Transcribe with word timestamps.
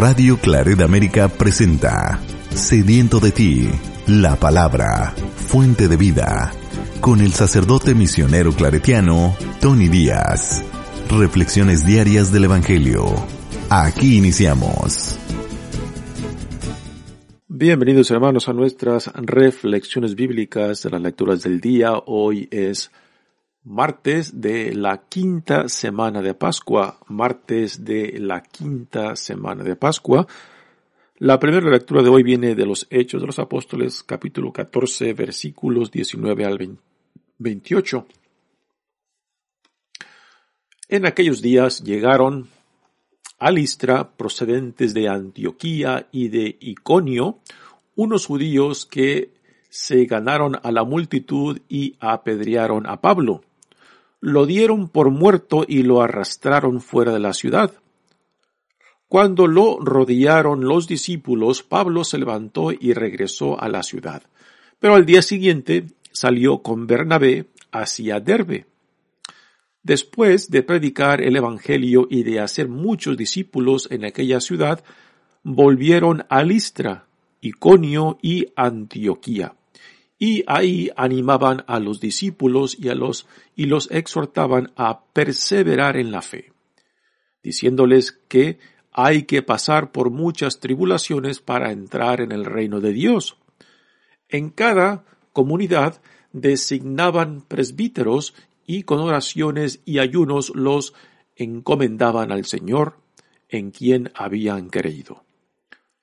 Radio 0.00 0.38
Claret 0.38 0.80
América 0.80 1.28
presenta 1.28 2.22
Sediento 2.54 3.20
de 3.20 3.32
ti, 3.32 3.68
la 4.06 4.36
palabra, 4.36 5.12
fuente 5.36 5.88
de 5.88 5.98
vida, 5.98 6.52
con 7.02 7.20
el 7.20 7.32
sacerdote 7.32 7.94
misionero 7.94 8.52
claretiano 8.52 9.36
Tony 9.60 9.88
Díaz. 9.88 10.64
Reflexiones 11.10 11.84
diarias 11.84 12.32
del 12.32 12.44
Evangelio. 12.44 13.04
Aquí 13.68 14.16
iniciamos. 14.16 15.18
Bienvenidos 17.46 18.10
hermanos 18.10 18.48
a 18.48 18.54
nuestras 18.54 19.12
reflexiones 19.14 20.14
bíblicas 20.14 20.82
de 20.82 20.88
las 20.88 21.02
lecturas 21.02 21.42
del 21.42 21.60
día. 21.60 21.92
Hoy 22.06 22.48
es 22.50 22.90
martes 23.64 24.40
de 24.40 24.74
la 24.74 25.02
quinta 25.08 25.68
semana 25.68 26.22
de 26.22 26.34
Pascua, 26.34 26.98
martes 27.08 27.84
de 27.84 28.18
la 28.18 28.42
quinta 28.42 29.16
semana 29.16 29.62
de 29.62 29.76
Pascua. 29.76 30.26
La 31.18 31.38
primera 31.38 31.70
lectura 31.70 32.02
de 32.02 32.08
hoy 32.08 32.22
viene 32.22 32.54
de 32.54 32.64
los 32.64 32.86
Hechos 32.90 33.20
de 33.20 33.26
los 33.26 33.38
Apóstoles, 33.38 34.02
capítulo 34.02 34.52
14, 34.52 35.12
versículos 35.12 35.90
19 35.90 36.44
al 36.46 36.78
28. 37.38 38.06
En 40.88 41.06
aquellos 41.06 41.42
días 41.42 41.84
llegaron 41.84 42.48
a 43.38 43.50
Listra, 43.50 44.10
procedentes 44.16 44.94
de 44.94 45.08
Antioquía 45.08 46.08
y 46.10 46.28
de 46.28 46.56
Iconio, 46.60 47.40
unos 47.94 48.26
judíos 48.26 48.86
que 48.86 49.32
se 49.68 50.06
ganaron 50.06 50.58
a 50.62 50.72
la 50.72 50.84
multitud 50.84 51.60
y 51.68 51.96
apedrearon 52.00 52.86
a 52.86 53.00
Pablo 53.00 53.42
lo 54.20 54.44
dieron 54.44 54.88
por 54.88 55.10
muerto 55.10 55.64
y 55.66 55.82
lo 55.82 56.02
arrastraron 56.02 56.80
fuera 56.80 57.12
de 57.12 57.20
la 57.20 57.32
ciudad. 57.32 57.72
Cuando 59.08 59.46
lo 59.46 59.80
rodearon 59.80 60.64
los 60.64 60.86
discípulos, 60.86 61.62
Pablo 61.62 62.04
se 62.04 62.18
levantó 62.18 62.70
y 62.70 62.92
regresó 62.92 63.60
a 63.60 63.68
la 63.68 63.82
ciudad. 63.82 64.22
Pero 64.78 64.94
al 64.94 65.04
día 65.04 65.22
siguiente 65.22 65.86
salió 66.12 66.62
con 66.62 66.86
Bernabé 66.86 67.46
hacia 67.72 68.20
Derbe. 68.20 68.66
Después 69.82 70.50
de 70.50 70.62
predicar 70.62 71.22
el 71.22 71.34
Evangelio 71.36 72.06
y 72.08 72.22
de 72.22 72.40
hacer 72.40 72.68
muchos 72.68 73.16
discípulos 73.16 73.88
en 73.90 74.04
aquella 74.04 74.40
ciudad, 74.40 74.84
volvieron 75.42 76.24
a 76.28 76.44
Listra, 76.44 77.06
Iconio 77.40 78.18
y 78.22 78.46
Antioquía 78.54 79.54
y 80.22 80.44
ahí 80.46 80.90
animaban 80.96 81.64
a 81.66 81.80
los 81.80 81.98
discípulos 81.98 82.76
y 82.78 82.90
a 82.90 82.94
los 82.94 83.26
y 83.56 83.64
los 83.64 83.90
exhortaban 83.90 84.70
a 84.76 85.02
perseverar 85.06 85.96
en 85.96 86.12
la 86.12 86.20
fe, 86.20 86.52
diciéndoles 87.42 88.12
que 88.28 88.58
hay 88.92 89.22
que 89.22 89.42
pasar 89.42 89.92
por 89.92 90.10
muchas 90.10 90.60
tribulaciones 90.60 91.40
para 91.40 91.72
entrar 91.72 92.20
en 92.20 92.32
el 92.32 92.44
reino 92.44 92.80
de 92.80 92.92
Dios. 92.92 93.38
En 94.28 94.50
cada 94.50 95.06
comunidad 95.32 96.02
designaban 96.32 97.40
presbíteros 97.40 98.34
y 98.66 98.82
con 98.82 99.00
oraciones 99.00 99.80
y 99.86 100.00
ayunos 100.00 100.52
los 100.54 100.92
encomendaban 101.34 102.30
al 102.30 102.44
Señor 102.44 102.98
en 103.48 103.70
quien 103.70 104.12
habían 104.14 104.68
creído. 104.68 105.24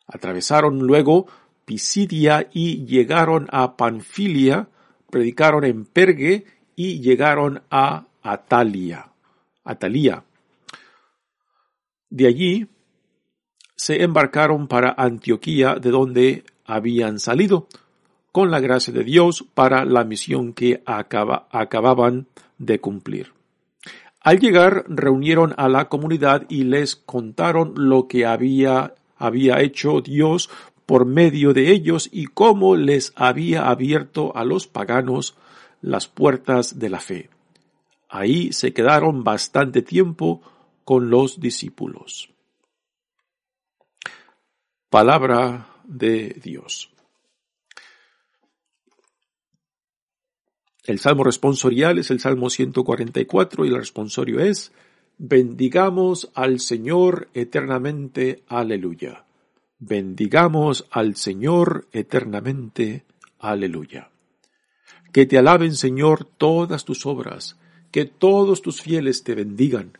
Atravesaron 0.07 0.79
luego 0.79 1.27
Pisidia 1.67 2.47
y 2.53 2.85
llegaron 2.85 3.49
a 3.51 3.75
Panfilia, 3.75 4.69
predicaron 5.09 5.65
en 5.65 5.83
Pergue 5.83 6.45
y 6.77 7.01
llegaron 7.01 7.61
a 7.69 8.05
Atalia. 8.23 9.09
Atalía. 9.65 10.23
De 12.09 12.25
allí 12.25 12.67
se 13.75 14.01
embarcaron 14.01 14.69
para 14.69 14.95
Antioquía, 14.97 15.75
de 15.75 15.89
donde 15.89 16.45
habían 16.63 17.19
salido, 17.19 17.67
con 18.31 18.49
la 18.49 18.61
gracia 18.61 18.93
de 18.93 19.03
Dios 19.03 19.43
para 19.53 19.83
la 19.83 20.05
misión 20.05 20.53
que 20.53 20.81
acaba, 20.85 21.49
acababan 21.51 22.27
de 22.57 22.79
cumplir. 22.79 23.33
Al 24.21 24.39
llegar 24.39 24.85
reunieron 24.87 25.53
a 25.57 25.67
la 25.67 25.89
comunidad 25.89 26.45
y 26.47 26.63
les 26.63 26.95
contaron 26.95 27.73
lo 27.75 28.07
que 28.07 28.25
había, 28.25 28.95
había 29.17 29.59
hecho 29.59 29.99
Dios 29.99 30.49
por 30.87 31.05
medio 31.05 31.53
de 31.53 31.69
ellos 31.69 32.09
y 32.11 32.25
cómo 32.25 32.75
les 32.75 33.13
había 33.15 33.69
abierto 33.69 34.35
a 34.35 34.45
los 34.45 34.67
paganos 34.67 35.35
las 35.81 36.07
puertas 36.07 36.79
de 36.79 36.89
la 36.89 37.01
fe. 37.01 37.29
Ahí 38.09 38.53
se 38.53 38.73
quedaron 38.73 39.23
bastante 39.23 39.81
tiempo 39.81 40.41
con 40.85 41.09
los 41.09 41.41
discípulos. 41.41 42.29
Palabra 44.89 45.67
de 45.83 46.39
Dios. 46.41 46.89
El 50.85 50.99
salmo 50.99 51.25
responsorial 51.25 51.99
es 51.99 52.11
el 52.11 52.21
salmo 52.21 52.49
144 52.49 53.65
y 53.65 53.67
el 53.67 53.75
responsorio 53.75 54.39
es 54.39 54.71
Bendigamos 55.17 56.31
al 56.33 56.61
Señor 56.61 57.27
eternamente. 57.33 58.43
Aleluya. 58.47 59.26
Bendigamos 59.79 60.87
al 60.89 61.15
Señor 61.15 61.87
eternamente. 61.91 63.05
Aleluya. 63.37 64.09
Que 65.13 65.27
te 65.27 65.37
alaben, 65.37 65.75
Señor, 65.75 66.25
todas 66.25 66.83
tus 66.83 67.05
obras, 67.05 67.57
que 67.91 68.05
todos 68.05 68.63
tus 68.63 68.81
fieles 68.81 69.23
te 69.23 69.35
bendigan, 69.35 69.97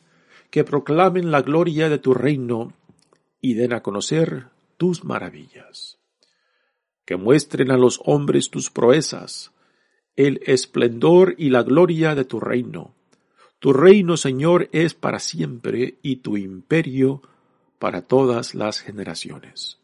que 0.49 0.63
proclamen 0.63 1.29
la 1.29 1.43
gloria 1.43 1.89
de 1.89 1.99
tu 1.99 2.15
reino 2.15 2.73
y 3.39 3.53
den 3.53 3.71
a 3.73 3.83
conocer 3.83 4.47
tus 4.77 5.03
maravillas. 5.03 5.99
Que 7.05 7.15
muestren 7.15 7.69
a 7.69 7.77
los 7.77 8.01
hombres 8.03 8.49
tus 8.49 8.71
proezas, 8.71 9.51
el 10.15 10.41
esplendor 10.47 11.35
y 11.37 11.51
la 11.51 11.61
gloria 11.61 12.15
de 12.15 12.25
tu 12.25 12.39
reino. 12.39 12.95
Tu 13.59 13.73
reino, 13.73 14.17
Señor, 14.17 14.69
es 14.71 14.95
para 14.95 15.19
siempre 15.19 15.99
y 16.01 16.17
tu 16.17 16.35
imperio 16.35 17.21
para 17.79 18.01
todas 18.01 18.55
las 18.55 18.79
generaciones. 18.79 19.79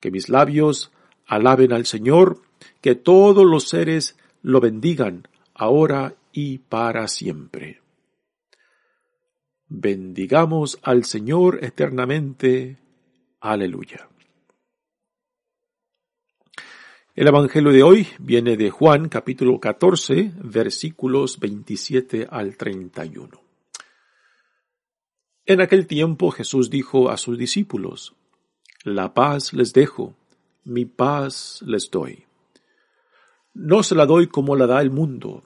Que 0.00 0.10
mis 0.10 0.28
labios 0.28 0.90
alaben 1.26 1.72
al 1.72 1.86
Señor, 1.86 2.42
que 2.80 2.94
todos 2.94 3.46
los 3.46 3.68
seres 3.68 4.16
lo 4.42 4.60
bendigan, 4.60 5.28
ahora 5.54 6.14
y 6.32 6.58
para 6.58 7.08
siempre. 7.08 7.80
Bendigamos 9.68 10.78
al 10.82 11.04
Señor 11.04 11.60
eternamente. 11.62 12.78
Aleluya. 13.40 14.08
El 17.14 17.28
Evangelio 17.28 17.70
de 17.70 17.82
hoy 17.82 18.08
viene 18.18 18.56
de 18.56 18.70
Juan 18.70 19.08
capítulo 19.08 19.60
14 19.60 20.32
versículos 20.42 21.38
27 21.38 22.26
al 22.30 22.56
31. 22.56 23.49
En 25.50 25.60
aquel 25.60 25.88
tiempo 25.88 26.30
Jesús 26.30 26.70
dijo 26.70 27.10
a 27.10 27.16
sus 27.16 27.36
discípulos, 27.36 28.14
La 28.84 29.14
paz 29.14 29.52
les 29.52 29.72
dejo, 29.72 30.14
mi 30.62 30.84
paz 30.84 31.60
les 31.66 31.90
doy. 31.90 32.24
No 33.52 33.82
se 33.82 33.96
la 33.96 34.06
doy 34.06 34.28
como 34.28 34.54
la 34.54 34.68
da 34.68 34.80
el 34.80 34.92
mundo. 34.92 35.42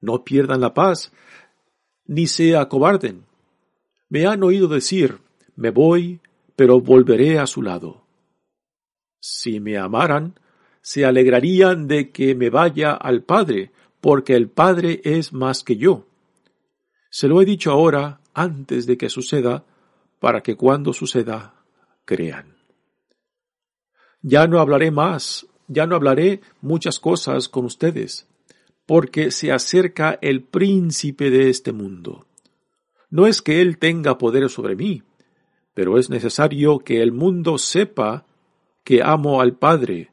No 0.00 0.22
pierdan 0.22 0.60
la 0.60 0.72
paz, 0.72 1.10
ni 2.06 2.28
se 2.28 2.56
acobarden. 2.56 3.24
Me 4.08 4.24
han 4.26 4.44
oído 4.44 4.68
decir, 4.68 5.18
me 5.56 5.70
voy, 5.70 6.20
pero 6.54 6.80
volveré 6.80 7.40
a 7.40 7.48
su 7.48 7.60
lado. 7.60 8.04
Si 9.18 9.58
me 9.58 9.78
amaran, 9.78 10.38
se 10.80 11.04
alegrarían 11.04 11.88
de 11.88 12.12
que 12.12 12.36
me 12.36 12.50
vaya 12.50 12.92
al 12.92 13.24
Padre, 13.24 13.72
porque 14.00 14.36
el 14.36 14.48
Padre 14.48 15.00
es 15.02 15.32
más 15.32 15.64
que 15.64 15.76
yo. 15.76 16.06
Se 17.10 17.26
lo 17.26 17.42
he 17.42 17.44
dicho 17.44 17.72
ahora 17.72 18.20
antes 18.38 18.86
de 18.86 18.96
que 18.96 19.08
suceda, 19.08 19.64
para 20.20 20.42
que 20.42 20.56
cuando 20.56 20.92
suceda, 20.92 21.54
crean. 22.04 22.56
Ya 24.22 24.46
no 24.46 24.60
hablaré 24.60 24.90
más, 24.92 25.46
ya 25.66 25.86
no 25.86 25.96
hablaré 25.96 26.40
muchas 26.60 27.00
cosas 27.00 27.48
con 27.48 27.64
ustedes, 27.64 28.28
porque 28.86 29.32
se 29.32 29.50
acerca 29.50 30.18
el 30.22 30.42
príncipe 30.42 31.30
de 31.30 31.50
este 31.50 31.72
mundo. 31.72 32.26
No 33.10 33.26
es 33.26 33.42
que 33.42 33.60
Él 33.60 33.78
tenga 33.78 34.18
poder 34.18 34.48
sobre 34.48 34.76
mí, 34.76 35.02
pero 35.74 35.98
es 35.98 36.08
necesario 36.08 36.78
que 36.78 37.02
el 37.02 37.10
mundo 37.10 37.58
sepa 37.58 38.24
que 38.84 39.02
amo 39.02 39.40
al 39.40 39.56
Padre 39.56 40.10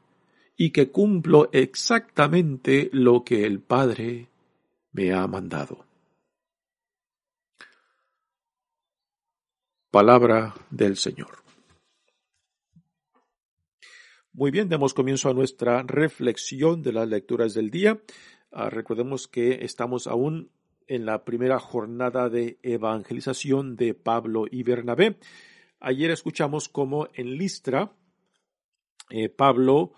y 0.57 0.71
que 0.71 0.89
cumplo 0.89 1.49
exactamente 1.51 2.89
lo 2.91 3.23
que 3.23 3.45
el 3.45 3.59
Padre 3.59 4.29
me 4.93 5.13
ha 5.13 5.27
mandado. 5.27 5.85
Palabra 9.95 10.53
del 10.71 10.97
Señor. 10.97 11.37
Muy 14.33 14.51
bien, 14.51 14.67
demos 14.67 14.93
comienzo 14.93 15.29
a 15.29 15.33
nuestra 15.33 15.83
reflexión 15.83 16.81
de 16.81 16.91
las 16.91 17.07
lecturas 17.07 17.53
del 17.53 17.69
día. 17.69 18.01
Ah, 18.51 18.69
recordemos 18.69 19.29
que 19.29 19.63
estamos 19.63 20.07
aún 20.07 20.51
en 20.87 21.05
la 21.05 21.23
primera 21.23 21.59
jornada 21.59 22.27
de 22.27 22.59
evangelización 22.61 23.77
de 23.77 23.93
Pablo 23.93 24.47
y 24.51 24.63
Bernabé. 24.63 25.17
Ayer 25.79 26.11
escuchamos 26.11 26.67
cómo 26.67 27.07
en 27.13 27.37
Listra 27.37 27.93
eh, 29.09 29.29
Pablo 29.29 29.93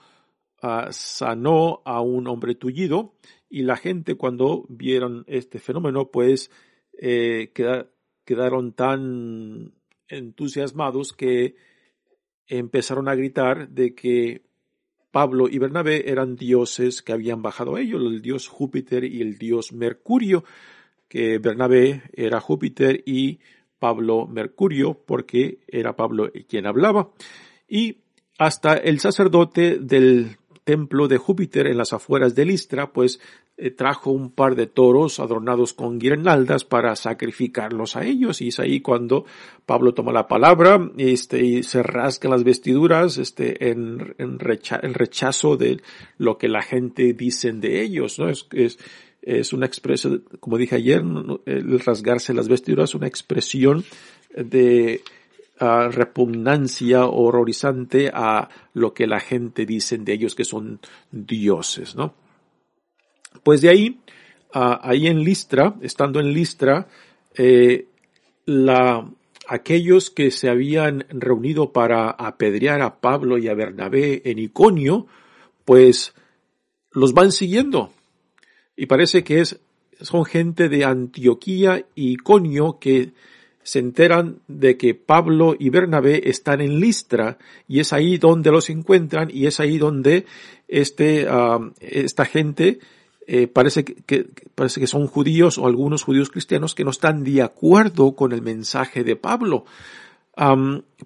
ah, 0.62 0.90
sanó 0.92 1.82
a 1.86 2.02
un 2.02 2.28
hombre 2.28 2.54
tullido 2.54 3.16
y 3.50 3.64
la 3.64 3.78
gente 3.78 4.14
cuando 4.14 4.64
vieron 4.70 5.24
este 5.26 5.58
fenómeno 5.58 6.12
pues 6.12 6.52
eh, 7.00 7.52
quedaron 8.24 8.74
tan 8.74 9.74
entusiasmados 10.08 11.14
que 11.14 11.56
empezaron 12.48 13.10
a 13.10 13.16
gritar 13.16 13.70
de 13.70 13.94
que 13.94 14.42
Pablo 15.12 15.48
y 15.50 15.58
Bernabé 15.58 16.10
eran 16.12 16.36
dioses 16.36 17.02
que 17.02 17.14
habían 17.14 17.42
bajado 17.42 17.76
a 17.76 17.82
ellos, 17.82 18.02
el 18.02 18.22
dios 18.22 18.48
Júpiter 18.48 19.04
y 19.04 19.22
el 19.22 19.38
dios 19.38 19.74
Mercurio, 19.74 20.44
que 21.08 21.40
Bernabé 21.40 22.04
era 22.14 22.40
Júpiter 22.40 23.04
y 23.06 23.40
Pablo 23.80 24.28
Mercurio, 24.28 24.94
porque 24.94 25.60
era 25.68 25.96
Pablo 25.96 26.32
quien 26.48 26.68
hablaba. 26.68 27.12
Y 27.68 27.98
hasta 28.38 28.76
el 28.76 29.00
sacerdote 29.00 29.78
del 29.80 30.38
templo 30.64 31.08
de 31.08 31.18
Júpiter 31.18 31.68
en 31.68 31.78
las 31.78 31.94
afueras 31.94 32.36
de 32.36 32.46
Listra, 32.46 32.92
pues 32.92 33.20
eh, 33.60 33.72
trajo 33.72 34.12
un 34.12 34.30
par 34.30 34.56
de 34.56 34.68
toros 34.68 35.20
adornados 35.20 35.74
con 35.74 35.98
guirnaldas 35.98 36.64
para 36.64 36.96
sacrificarlos 36.96 37.96
a 37.96 38.06
ellos 38.06 38.40
y 38.40 38.50
es 38.50 38.60
ahí 38.60 38.82
cuando 38.82 39.26
Pablo 39.66 39.96
toma 39.96 40.12
la 40.12 40.28
palabra 40.28 40.92
este, 40.98 41.44
y 41.44 41.64
se 41.64 41.82
rasca 41.82 42.30
las 42.30 42.44
vestiduras 42.44 43.18
este, 43.18 43.72
en, 43.72 44.14
en, 44.20 44.38
rechazo 44.38 45.58
de 45.58 45.82
lo 46.20 46.38
que 46.38 46.50
la 46.50 46.62
gente 46.62 47.14
dice 47.14 47.52
de 47.52 47.82
ellos, 47.82 48.20
¿no? 48.20 48.30
Es, 48.30 48.46
es, 48.52 48.78
es 49.24 49.52
una 49.54 49.66
expresión, 49.66 50.24
como 50.40 50.60
dije 50.60 50.76
ayer, 50.76 51.04
el 51.48 51.80
rasgarse 51.80 52.36
las 52.36 52.48
vestiduras 52.48 52.92
es 52.92 52.96
una 52.96 53.08
expresión 53.08 53.84
de 54.36 55.02
uh, 55.60 55.90
repugnancia 55.90 57.08
horrorizante 57.08 58.12
a 58.14 58.50
lo 58.74 58.94
que 58.94 59.08
la 59.08 59.20
gente 59.20 59.66
dice 59.66 59.98
de 59.98 60.14
ellos 60.14 60.36
que 60.36 60.46
son 60.46 60.80
dioses, 61.12 61.96
¿no? 61.96 62.27
Pues 63.44 63.62
de 63.62 63.70
ahí, 63.70 64.00
ahí 64.52 65.08
en 65.08 65.24
Listra, 65.24 65.76
estando 65.82 66.20
en 66.20 66.34
Listra, 66.34 66.88
eh, 67.36 67.88
la, 68.46 69.10
aquellos 69.48 70.10
que 70.10 70.32
se 70.32 70.50
habían 70.50 71.06
reunido 71.10 71.72
para 71.72 72.10
apedrear 72.10 72.82
a 72.82 73.00
Pablo 73.00 73.38
y 73.38 73.48
a 73.48 73.54
Bernabé 73.54 74.22
en 74.26 74.40
Iconio, 74.40 75.08
pues 75.66 76.14
los 76.92 77.14
van 77.14 77.32
siguiendo. 77.32 77.92
Y 78.76 78.86
parece 78.86 79.24
que 79.24 79.42
es, 79.42 79.60
son 80.02 80.26
gente 80.26 80.70
de 80.70 80.86
Antioquía 80.86 81.86
y 81.96 82.14
Iconio 82.14 82.78
que 82.80 83.12
se 83.68 83.80
enteran 83.80 84.40
de 84.48 84.78
que 84.78 84.96
Pablo 84.96 85.54
y 85.60 85.70
Bernabé 85.70 86.30
están 86.30 86.62
en 86.62 86.80
Listra 86.80 87.38
y 87.68 87.82
es 87.82 87.92
ahí 87.92 88.18
donde 88.18 88.50
los 88.50 88.70
encuentran 88.70 89.30
y 89.30 89.46
es 89.46 89.60
ahí 89.60 89.78
donde 89.78 90.26
este, 90.70 91.28
esta 91.82 92.24
gente 92.24 92.80
eh, 93.28 93.48
parece, 93.48 93.86
que, 93.86 94.30
parece 94.56 94.80
que 94.80 94.88
son 94.88 95.06
judíos 95.08 95.58
o 95.58 95.68
algunos 95.68 96.04
judíos 96.04 96.30
cristianos 96.30 96.74
que 96.74 96.84
no 96.84 96.92
están 96.92 97.24
de 97.24 97.42
acuerdo 97.42 98.16
con 98.16 98.32
el 98.32 98.42
mensaje 98.42 99.04
de 99.04 99.16
Pablo. 99.16 99.66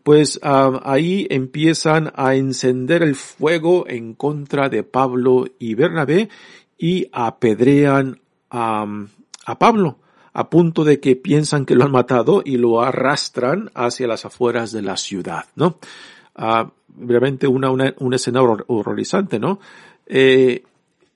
pues 0.03 0.39
ahí 0.43 1.27
empiezan 1.29 2.11
a 2.15 2.35
encender 2.35 3.01
el 3.01 3.15
fuego 3.15 3.85
en 3.87 4.13
contra 4.13 4.69
de 4.69 4.83
Pablo 4.83 5.45
y 5.57 5.73
Bernabé 5.75 6.29
y 6.77 7.07
apedrean 7.11 8.19
a, 8.49 8.85
a 9.45 9.59
Pablo 9.59 9.97
a 10.33 10.49
punto 10.49 10.83
de 10.83 10.99
que 10.99 11.15
piensan 11.15 11.65
que 11.65 11.75
lo 11.75 11.83
han 11.83 11.91
matado 11.91 12.41
y 12.45 12.57
lo 12.57 12.81
arrastran 12.81 13.69
hacia 13.73 14.07
las 14.07 14.25
afueras 14.25 14.71
de 14.71 14.81
la 14.81 14.95
ciudad, 14.95 15.45
¿no? 15.55 15.77
Ah, 16.35 16.71
realmente 16.97 17.47
una, 17.47 17.69
una, 17.69 17.93
un 17.99 18.13
escenario 18.13 18.63
horrorizante, 18.67 19.39
¿no? 19.39 19.59
Eh, 20.05 20.63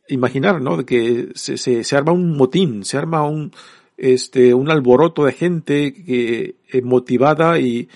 imaginar, 0.07 0.61
¿no? 0.61 0.85
Que 0.85 1.29
se, 1.35 1.57
se, 1.57 1.95
arma 1.95 2.11
un 2.11 2.35
motín, 2.37 2.83
se 2.83 2.97
arma 2.97 3.23
un, 3.23 3.51
este, 3.97 4.53
un 4.53 4.69
alboroto 4.69 5.25
de 5.25 5.31
gente 5.33 5.93
que, 5.93 6.55
eh, 6.71 6.81
motivada 6.81 7.59
y 7.59 7.89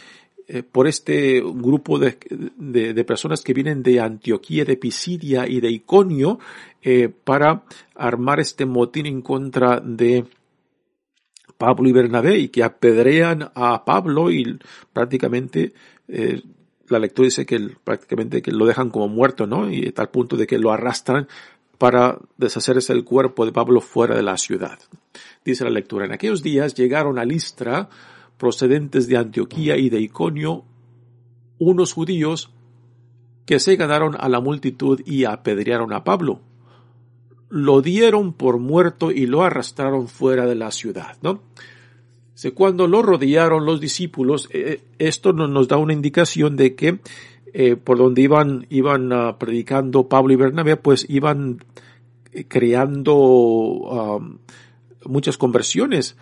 eh, 0.48 0.64
por 0.64 0.88
este 0.88 1.42
grupo 1.42 2.00
de, 2.00 2.18
de, 2.58 2.94
de, 2.94 3.04
personas 3.04 3.42
que 3.42 3.54
vienen 3.54 3.84
de 3.84 4.00
Antioquía, 4.00 4.66
de 4.66 4.78
Pisidia 4.78 5.48
y 5.48 5.60
de 5.60 5.70
Iconio, 5.70 6.40
eh, 6.82 7.10
para 7.10 7.64
armar 7.96 8.40
este 8.40 8.66
motín 8.66 9.06
en 9.06 9.22
contra 9.22 9.80
de 9.80 10.26
Pablo 11.58 11.90
y 11.90 11.92
Bernabé 11.92 12.40
y 12.40 12.48
que 12.48 12.64
apedrean 12.64 13.52
a 13.54 13.84
Pablo 13.84 14.32
y 14.32 14.58
prácticamente 14.94 15.74
la 16.88 17.00
lectura 17.00 17.26
dice 17.26 17.46
que 17.46 17.60
prácticamente 17.84 18.42
que 18.42 18.52
lo 18.52 18.66
dejan 18.66 18.90
como 18.90 19.08
muerto, 19.08 19.46
¿no? 19.46 19.70
Y 19.70 19.88
a 19.88 19.92
tal 19.92 20.10
punto 20.10 20.38
de 20.38 20.48
que 20.48 20.58
lo 20.58 20.72
arrastran 20.72 21.28
para 21.80 22.20
deshacerse 22.38 22.94
el 22.94 23.06
cuerpo 23.06 23.46
de 23.46 23.54
Pablo 23.54 23.82
fuera 23.82 24.16
de 24.16 24.22
la 24.22 24.38
ciudad. 24.38 24.78
Dice 25.44 25.64
la 25.64 25.72
lectura, 25.72 26.06
en 26.06 26.12
aquellos 26.12 26.44
días 26.44 26.76
llegaron 26.76 27.18
a 27.18 27.26
Listra, 27.26 27.90
procedentes 28.38 29.08
de 29.08 29.18
Antioquía 29.18 29.78
y 29.78 29.90
de 29.90 30.02
Iconio, 30.02 30.66
unos 31.58 31.94
judíos 31.94 32.52
que 33.46 33.60
se 33.60 33.78
ganaron 33.78 34.16
a 34.20 34.30
la 34.30 34.42
multitud 34.42 35.02
y 35.06 35.24
apedrearon 35.24 35.94
a 35.94 36.04
Pablo. 36.04 36.42
Lo 37.50 37.82
dieron 37.82 38.34
por 38.34 38.60
muerto 38.60 39.10
y 39.10 39.26
lo 39.26 39.42
arrastraron 39.44 40.08
fuera 40.08 40.46
de 40.46 40.56
la 40.56 40.72
ciudad, 40.72 41.18
¿no? 41.22 41.42
Cuando 42.54 42.88
lo 42.88 43.02
rodearon 43.02 43.66
los 43.66 43.82
discípulos, 43.82 44.48
eh, 44.52 44.82
esto 44.98 45.34
nos 45.34 45.68
da 45.68 45.78
una 45.78 45.94
indicación 45.94 46.56
de 46.56 46.76
que 46.76 47.00
eh, 47.54 47.76
por 47.76 47.98
donde 47.98 48.22
iban, 48.22 48.66
iban 48.70 49.12
uh, 49.12 49.38
predicando 49.38 50.08
Pablo 50.08 50.34
y 50.34 50.38
Bernabé, 50.38 50.78
pues 50.78 51.06
iban 51.10 51.64
eh, 52.32 52.46
creando 52.48 54.22
muchas 55.06 55.38
conversiones. 55.38 56.18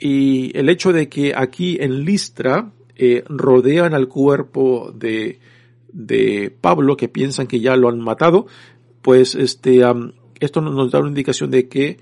Y 0.00 0.56
el 0.56 0.68
hecho 0.68 0.92
de 0.92 1.08
que 1.08 1.34
aquí 1.36 1.78
en 1.80 2.04
Listra 2.04 2.72
eh, 2.96 3.24
rodean 3.28 3.94
al 3.94 4.08
cuerpo 4.08 4.92
de, 4.94 5.40
de 5.92 6.54
Pablo, 6.60 6.96
que 6.96 7.08
piensan 7.08 7.46
que 7.46 7.60
ya 7.60 7.76
lo 7.76 7.88
han 7.88 8.00
matado, 8.00 8.46
pues 9.02 9.34
este, 9.34 9.82
esto 10.40 10.60
nos 10.60 10.90
da 10.90 11.00
una 11.00 11.08
indicación 11.08 11.50
de 11.50 11.68
que 11.68 11.98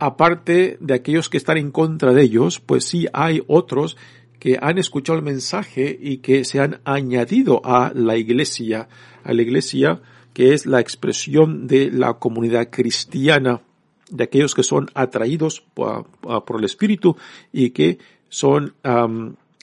aparte 0.00 0.78
de 0.80 0.94
aquellos 0.94 1.28
que 1.28 1.36
están 1.36 1.58
en 1.58 1.70
contra 1.70 2.12
de 2.12 2.22
ellos, 2.22 2.58
pues 2.58 2.84
sí 2.84 3.06
hay 3.12 3.42
otros 3.46 3.96
que 4.40 4.58
han 4.60 4.78
escuchado 4.78 5.18
el 5.18 5.24
mensaje 5.24 5.96
y 6.00 6.18
que 6.18 6.44
se 6.44 6.58
han 6.58 6.80
añadido 6.84 7.60
a 7.64 7.92
la 7.94 8.16
iglesia, 8.16 8.88
a 9.22 9.32
la 9.32 9.42
iglesia 9.42 10.00
que 10.32 10.54
es 10.54 10.66
la 10.66 10.80
expresión 10.80 11.66
de 11.66 11.90
la 11.90 12.14
comunidad 12.14 12.70
cristiana, 12.70 13.60
de 14.10 14.24
aquellos 14.24 14.54
que 14.54 14.62
son 14.62 14.88
atraídos 14.94 15.60
por, 15.74 16.06
el 16.58 16.64
Espíritu 16.64 17.16
y 17.52 17.70
que 17.70 17.98
son 18.28 18.74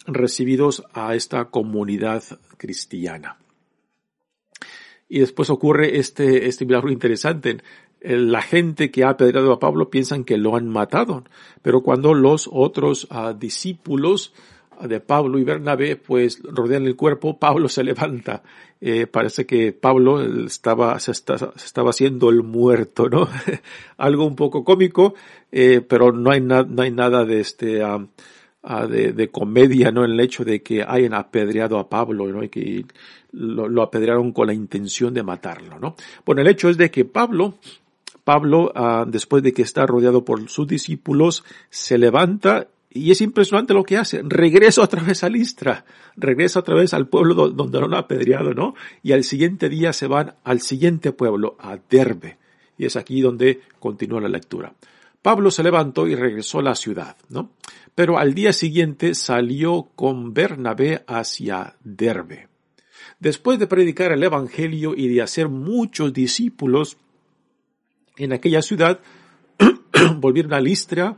recibidos 0.06 0.84
a 0.94 1.16
esta 1.16 1.46
comunidad 1.46 2.24
cristiana. 2.58 3.38
Y 5.10 5.20
después 5.20 5.50
ocurre 5.50 5.98
este, 5.98 6.48
este 6.48 6.66
milagro 6.66 6.92
interesante. 6.92 7.58
La 8.02 8.42
gente 8.42 8.92
que 8.92 9.04
ha 9.04 9.10
apedreado 9.10 9.52
a 9.54 9.60
Pablo 9.60 9.90
piensan 9.90 10.24
que 10.24 10.38
lo 10.38 10.56
han 10.56 10.68
matado, 10.68 11.24
pero 11.62 11.82
cuando 11.82 12.14
los 12.14 12.50
otros 12.52 13.08
ah, 13.10 13.34
discípulos 13.34 14.34
de 14.82 15.00
Pablo 15.00 15.40
y 15.40 15.44
Bernabé, 15.44 15.96
pues 15.96 16.42
rodean 16.44 16.86
el 16.86 16.96
cuerpo, 16.96 17.40
Pablo 17.40 17.70
se 17.70 17.84
levanta. 17.84 18.44
Eh, 18.80 19.08
parece 19.08 19.46
que 19.46 19.74
Pablo 19.74 20.22
estaba, 20.46 21.00
se, 21.00 21.12
estaba 21.12 21.90
haciendo 21.90 22.30
el 22.30 22.44
muerto, 22.44 23.10
¿no? 23.10 23.28
Algo 23.98 24.26
un 24.26 24.36
poco 24.36 24.64
cómico, 24.64 25.16
eh, 25.52 25.82
pero 25.82 26.12
no 26.12 26.32
hay, 26.32 26.42
no 26.42 26.82
hay 26.82 26.92
nada 26.92 27.26
de 27.26 27.40
este, 27.40 27.82
de, 28.90 29.14
de, 29.14 29.28
comedia, 29.30 29.92
¿no? 29.92 30.06
En 30.06 30.12
el 30.12 30.20
hecho 30.20 30.46
de 30.46 30.62
que 30.62 30.84
hayan 30.84 31.14
apedreado 31.14 31.80
a 31.80 31.90
Pablo, 31.90 32.28
¿no? 32.28 32.44
Y 32.44 32.50
que 32.50 32.86
lo, 33.32 33.68
lo 33.68 33.82
apedrearon 33.82 34.32
con 34.32 34.48
la 34.48 34.54
intención 34.54 35.14
de 35.14 35.24
matarlo, 35.24 35.80
¿no? 35.80 35.96
Bueno, 36.26 36.42
el 36.42 36.48
hecho 36.48 36.70
es 36.70 36.78
de 36.78 36.92
que 36.92 37.06
Pablo, 37.06 37.56
Pablo, 38.24 38.74
ah, 38.76 39.06
después 39.08 39.42
de 39.42 39.54
que 39.54 39.62
está 39.62 39.86
rodeado 39.86 40.26
por 40.26 40.50
sus 40.50 40.68
discípulos, 40.68 41.46
se 41.70 41.98
levanta 41.98 42.68
y 42.90 43.12
es 43.12 43.22
impresionante 43.22 43.74
lo 43.74 43.84
que 43.84 43.98
hace. 43.98 44.22
Regresa 44.24 44.82
otra 44.82 45.04
vez 45.04 45.24
a 45.24 45.30
Listra, 45.30 45.86
regresa 46.16 46.60
otra 46.60 46.76
vez 46.76 46.94
al 46.94 47.08
pueblo 47.08 47.50
donde 47.50 47.80
lo 47.80 47.86
han 47.86 47.94
apedreado, 47.94 48.54
¿no? 48.54 48.76
Y 49.04 49.12
al 49.12 49.24
siguiente 49.24 49.70
día 49.70 49.94
se 49.94 50.08
van 50.08 50.36
al 50.44 50.62
siguiente 50.62 51.12
pueblo, 51.12 51.56
a 51.60 51.78
Derbe. 51.90 52.38
Y 52.78 52.86
es 52.86 52.96
aquí 52.96 53.22
donde 53.22 53.62
continúa 53.80 54.22
la 54.22 54.30
lectura. 54.30 54.74
Pablo 55.22 55.52
se 55.52 55.64
levantó 55.64 56.08
y 56.08 56.16
regresó 56.16 56.60
a 56.60 56.64
la 56.64 56.76
ciudad, 56.76 57.18
¿no? 57.30 57.52
Pero 57.96 58.18
al 58.18 58.34
día 58.34 58.54
siguiente 58.54 59.16
salió 59.16 59.90
con 59.96 60.34
Bernabé 60.34 61.04
hacia 61.08 61.76
Derbe. 61.84 62.48
Después 63.20 63.58
de 63.58 63.68
predicar 63.68 64.12
el 64.12 64.24
Evangelio 64.24 64.94
y 64.96 65.08
de 65.08 65.22
hacer 65.22 65.50
muchos 65.50 66.14
discípulos 66.14 66.98
en 68.16 68.32
aquella 68.32 68.62
ciudad, 68.62 69.00
volvieron 70.18 70.54
a 70.54 70.60
Listra, 70.60 71.18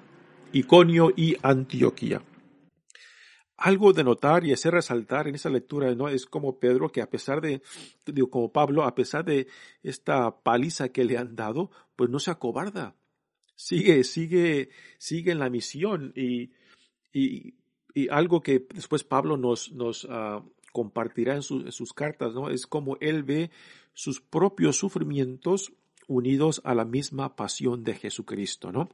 Iconio 0.53 1.11
y 1.15 1.35
Antioquía. 1.41 2.21
Algo 3.57 3.91
de 3.91 4.03
notar 4.03 4.45
y 4.45 4.53
hacer 4.53 4.73
resaltar 4.73 5.27
en 5.27 5.35
esa 5.35 5.49
lectura 5.49 5.93
¿no? 5.93 6.07
es 6.07 6.25
como 6.25 6.59
Pedro, 6.59 6.89
que 6.89 7.01
a 7.01 7.09
pesar 7.09 7.41
de, 7.41 7.61
digo, 8.05 8.29
como 8.29 8.53
Pablo, 8.53 8.83
a 8.83 8.95
pesar 8.95 9.25
de 9.25 9.47
esta 9.83 10.41
paliza 10.41 10.89
que 10.89 11.03
le 11.03 11.17
han 11.17 11.35
dado, 11.35 11.69
pues 11.95 12.09
no 12.09 12.19
se 12.19 12.31
acobarda. 12.31 12.95
Sigue, 13.55 14.05
sigue, 14.05 14.69
sigue 14.97 15.33
en 15.33 15.39
la 15.39 15.49
misión 15.49 16.13
y, 16.15 16.51
y, 17.11 17.55
algo 18.09 18.41
que 18.41 18.65
después 18.73 19.03
Pablo 19.03 19.35
nos, 19.35 19.73
nos 19.73 20.05
uh, 20.05 20.41
compartirá 20.71 21.33
en, 21.33 21.41
en, 21.65 21.71
sus 21.73 21.91
cartas, 21.91 22.33
¿no? 22.33 22.49
Es 22.49 22.65
como 22.65 22.95
él 23.01 23.23
ve 23.23 23.51
sus 23.93 24.21
propios 24.21 24.77
sufrimientos 24.77 25.73
unidos 26.07 26.61
a 26.63 26.73
la 26.73 26.85
misma 26.85 27.35
pasión 27.35 27.83
de 27.83 27.95
Jesucristo, 27.95 28.71
¿no? 28.71 28.89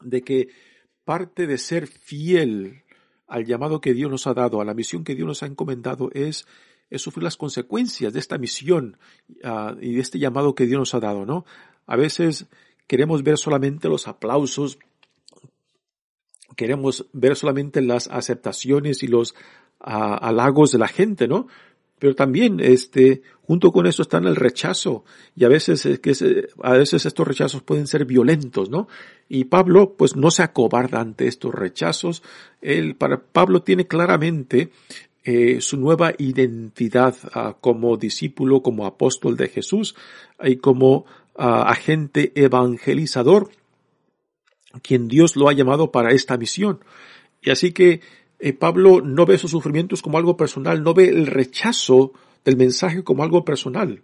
De 0.00 0.22
que 0.22 0.48
parte 1.04 1.46
de 1.46 1.58
ser 1.58 1.86
fiel 1.86 2.84
al 3.26 3.44
llamado 3.44 3.80
que 3.80 3.94
Dios 3.94 4.10
nos 4.10 4.26
ha 4.26 4.34
dado, 4.34 4.60
a 4.60 4.64
la 4.64 4.74
misión 4.74 5.04
que 5.04 5.14
Dios 5.14 5.26
nos 5.26 5.42
ha 5.42 5.46
encomendado, 5.46 6.10
es, 6.12 6.46
es 6.90 7.02
sufrir 7.02 7.22
las 7.22 7.36
consecuencias 7.36 8.12
de 8.12 8.18
esta 8.18 8.38
misión 8.38 8.98
uh, 9.44 9.78
y 9.80 9.94
de 9.94 10.00
este 10.00 10.18
llamado 10.18 10.54
que 10.54 10.66
Dios 10.66 10.78
nos 10.78 10.94
ha 10.94 11.00
dado, 11.00 11.24
¿no? 11.24 11.44
A 11.86 11.96
veces 11.96 12.46
queremos 12.86 13.22
ver 13.22 13.38
solamente 13.38 13.88
los 13.88 14.08
aplausos, 14.08 14.78
queremos 16.56 17.06
ver 17.12 17.36
solamente 17.36 17.80
las 17.82 18.08
aceptaciones 18.08 19.02
y 19.02 19.06
los 19.06 19.32
uh, 19.32 20.18
halagos 20.20 20.72
de 20.72 20.78
la 20.78 20.88
gente, 20.88 21.28
¿no? 21.28 21.46
Pero 22.00 22.14
también, 22.14 22.58
este, 22.60 23.22
junto 23.42 23.70
con 23.70 23.86
eso 23.86 24.02
están 24.02 24.26
el 24.26 24.34
rechazo 24.34 25.04
y 25.36 25.44
a 25.44 25.48
veces 25.48 25.84
es 25.84 26.00
que 26.00 26.48
a 26.62 26.72
veces 26.72 27.04
estos 27.04 27.28
rechazos 27.28 27.62
pueden 27.62 27.86
ser 27.86 28.06
violentos, 28.06 28.70
¿no? 28.70 28.88
Y 29.28 29.44
Pablo, 29.44 29.94
pues, 29.96 30.16
no 30.16 30.30
se 30.30 30.42
acobarda 30.42 31.00
ante 31.00 31.28
estos 31.28 31.54
rechazos. 31.54 32.22
Él, 32.62 32.96
para 32.96 33.20
Pablo 33.20 33.62
tiene 33.62 33.86
claramente 33.86 34.70
eh, 35.22 35.60
su 35.60 35.76
nueva 35.76 36.14
identidad 36.16 37.14
uh, 37.36 37.52
como 37.60 37.98
discípulo, 37.98 38.62
como 38.62 38.86
apóstol 38.86 39.36
de 39.36 39.48
Jesús 39.48 39.94
y 40.42 40.56
como 40.56 40.96
uh, 40.96 41.04
agente 41.34 42.32
evangelizador, 42.34 43.50
quien 44.82 45.06
Dios 45.08 45.36
lo 45.36 45.50
ha 45.50 45.52
llamado 45.52 45.92
para 45.92 46.12
esta 46.12 46.38
misión. 46.38 46.80
Y 47.42 47.50
así 47.50 47.72
que 47.72 48.00
eh, 48.40 48.52
Pablo 48.54 49.02
no 49.02 49.26
ve 49.26 49.38
sus 49.38 49.50
sufrimientos 49.50 50.02
como 50.02 50.18
algo 50.18 50.36
personal, 50.36 50.82
no 50.82 50.94
ve 50.94 51.08
el 51.08 51.26
rechazo 51.26 52.12
del 52.44 52.56
mensaje 52.56 53.04
como 53.04 53.22
algo 53.22 53.44
personal. 53.44 54.02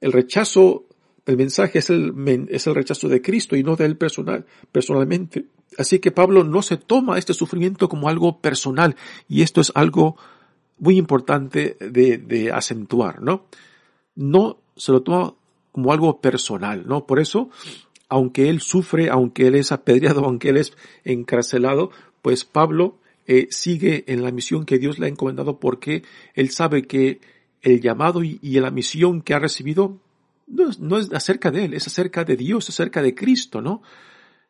El 0.00 0.12
rechazo 0.12 0.84
del 1.24 1.36
mensaje 1.36 1.78
es 1.78 1.90
el, 1.90 2.12
es 2.50 2.66
el 2.66 2.74
rechazo 2.74 3.08
de 3.08 3.22
Cristo 3.22 3.54
y 3.54 3.62
no 3.62 3.76
de 3.76 3.84
él 3.84 3.96
personal, 3.96 4.46
personalmente. 4.72 5.46
Así 5.76 6.00
que 6.00 6.10
Pablo 6.10 6.42
no 6.42 6.62
se 6.62 6.76
toma 6.76 7.18
este 7.18 7.34
sufrimiento 7.34 7.88
como 7.88 8.08
algo 8.08 8.40
personal 8.40 8.96
y 9.28 9.42
esto 9.42 9.60
es 9.60 9.70
algo 9.74 10.16
muy 10.78 10.96
importante 10.96 11.76
de, 11.80 12.18
de 12.18 12.50
acentuar, 12.50 13.22
¿no? 13.22 13.46
No 14.14 14.58
se 14.76 14.92
lo 14.92 15.02
toma 15.02 15.34
como 15.70 15.92
algo 15.92 16.20
personal, 16.20 16.84
¿no? 16.86 17.06
Por 17.06 17.20
eso, 17.20 17.50
aunque 18.08 18.48
él 18.48 18.60
sufre, 18.60 19.10
aunque 19.10 19.46
él 19.46 19.54
es 19.54 19.70
apedreado, 19.70 20.24
aunque 20.24 20.48
él 20.48 20.56
es 20.56 20.76
encarcelado, 21.04 21.90
pues 22.22 22.44
Pablo 22.44 22.96
eh, 23.28 23.46
sigue 23.50 24.04
en 24.08 24.22
la 24.22 24.32
misión 24.32 24.64
que 24.64 24.78
Dios 24.78 24.98
le 24.98 25.04
ha 25.04 25.10
encomendado 25.10 25.60
porque 25.60 26.02
él 26.32 26.48
sabe 26.48 26.86
que 26.86 27.20
el 27.60 27.82
llamado 27.82 28.24
y, 28.24 28.38
y 28.40 28.58
la 28.58 28.70
misión 28.70 29.20
que 29.20 29.34
ha 29.34 29.38
recibido 29.38 30.00
no 30.46 30.70
es, 30.70 30.80
no 30.80 30.96
es, 30.96 31.12
acerca 31.12 31.50
de 31.50 31.66
él, 31.66 31.74
es 31.74 31.86
acerca 31.86 32.24
de 32.24 32.36
Dios, 32.36 32.70
acerca 32.70 33.02
de 33.02 33.14
Cristo, 33.14 33.60
¿no? 33.60 33.82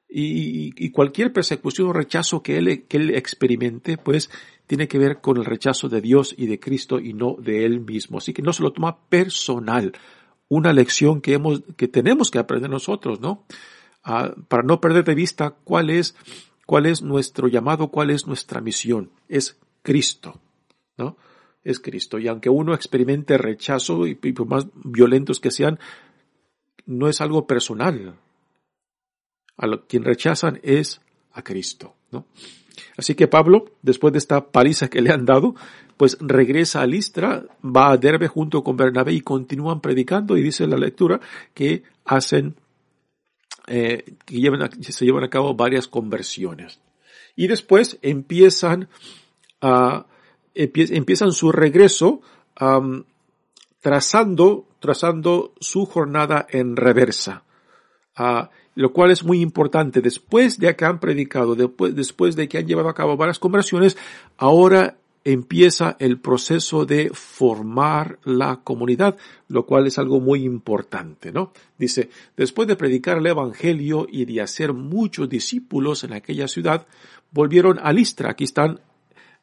Y, 0.08 0.72
y, 0.76 0.90
cualquier 0.90 1.32
persecución 1.32 1.88
o 1.88 1.92
rechazo 1.92 2.40
que 2.40 2.56
él, 2.56 2.86
que 2.86 2.96
él 2.98 3.14
experimente, 3.14 3.98
pues 3.98 4.30
tiene 4.68 4.86
que 4.86 4.96
ver 4.96 5.20
con 5.20 5.36
el 5.38 5.44
rechazo 5.44 5.88
de 5.88 6.00
Dios 6.00 6.34
y 6.38 6.46
de 6.46 6.60
Cristo 6.60 7.00
y 7.00 7.12
no 7.12 7.36
de 7.38 7.66
él 7.66 7.80
mismo. 7.80 8.18
Así 8.18 8.32
que 8.32 8.40
no 8.40 8.52
se 8.52 8.62
lo 8.62 8.72
toma 8.72 9.00
personal. 9.08 9.92
Una 10.48 10.72
lección 10.72 11.20
que 11.20 11.34
hemos, 11.34 11.62
que 11.76 11.88
tenemos 11.88 12.30
que 12.30 12.38
aprender 12.38 12.70
nosotros, 12.70 13.20
¿no? 13.20 13.44
Ah, 14.02 14.32
para 14.46 14.62
no 14.62 14.80
perder 14.80 15.04
de 15.04 15.14
vista 15.14 15.50
cuál 15.50 15.90
es 15.90 16.14
cuál 16.68 16.84
es 16.84 17.00
nuestro 17.00 17.48
llamado, 17.48 17.88
cuál 17.88 18.10
es 18.10 18.26
nuestra 18.26 18.60
misión. 18.60 19.08
Es 19.26 19.56
Cristo, 19.80 20.38
¿no? 20.98 21.16
Es 21.64 21.80
Cristo. 21.80 22.18
Y 22.18 22.28
aunque 22.28 22.50
uno 22.50 22.74
experimente 22.74 23.38
rechazo 23.38 24.06
y, 24.06 24.14
por 24.16 24.46
más 24.46 24.66
violentos 24.74 25.40
que 25.40 25.50
sean, 25.50 25.78
no 26.84 27.08
es 27.08 27.22
algo 27.22 27.46
personal. 27.46 28.16
A 29.56 29.66
lo, 29.66 29.86
quien 29.86 30.04
rechazan 30.04 30.60
es 30.62 31.00
a 31.32 31.40
Cristo, 31.40 31.94
¿no? 32.10 32.26
Así 32.98 33.14
que 33.14 33.28
Pablo, 33.28 33.72
después 33.80 34.12
de 34.12 34.18
esta 34.18 34.50
paliza 34.50 34.90
que 34.90 35.00
le 35.00 35.10
han 35.10 35.24
dado, 35.24 35.54
pues 35.96 36.18
regresa 36.20 36.82
a 36.82 36.86
Listra, 36.86 37.46
va 37.64 37.92
a 37.92 37.96
Derbe 37.96 38.28
junto 38.28 38.62
con 38.62 38.76
Bernabé 38.76 39.14
y 39.14 39.22
continúan 39.22 39.80
predicando 39.80 40.36
y 40.36 40.42
dice 40.42 40.66
la 40.66 40.76
lectura 40.76 41.18
que 41.54 41.82
hacen 42.04 42.56
eh, 43.68 44.14
que 44.24 44.92
se 44.92 45.04
llevan 45.04 45.24
a 45.24 45.30
cabo 45.30 45.54
varias 45.54 45.86
conversiones. 45.86 46.80
Y 47.36 47.46
después 47.46 47.98
empiezan 48.02 48.88
a, 49.60 50.06
empiezan 50.54 51.32
su 51.32 51.52
regreso 51.52 52.20
trazando, 53.80 54.66
trazando 54.80 55.54
su 55.60 55.86
jornada 55.86 56.46
en 56.50 56.76
reversa. 56.76 57.44
Uh, 58.18 58.48
lo 58.78 58.92
cual 58.92 59.10
es 59.10 59.24
muy 59.24 59.40
importante. 59.40 60.00
Después 60.00 60.58
de 60.60 60.76
que 60.76 60.84
han 60.84 61.00
predicado, 61.00 61.56
después, 61.56 61.96
después 61.96 62.36
de 62.36 62.48
que 62.48 62.58
han 62.58 62.66
llevado 62.66 62.88
a 62.88 62.94
cabo 62.94 63.16
varias 63.16 63.40
conversiones, 63.40 63.96
ahora 64.36 64.98
empieza 65.32 65.94
el 65.98 66.18
proceso 66.20 66.86
de 66.86 67.10
formar 67.12 68.18
la 68.24 68.60
comunidad, 68.64 69.18
lo 69.48 69.66
cual 69.66 69.86
es 69.86 69.98
algo 69.98 70.20
muy 70.20 70.42
importante, 70.42 71.32
¿no? 71.32 71.52
Dice, 71.76 72.08
después 72.34 72.66
de 72.66 72.76
predicar 72.76 73.18
el 73.18 73.26
Evangelio 73.26 74.06
y 74.10 74.24
de 74.24 74.40
hacer 74.40 74.72
muchos 74.72 75.28
discípulos 75.28 76.02
en 76.02 76.14
aquella 76.14 76.48
ciudad, 76.48 76.86
volvieron 77.30 77.78
a 77.78 77.92
Listra. 77.92 78.30
Aquí 78.30 78.44
están, 78.44 78.80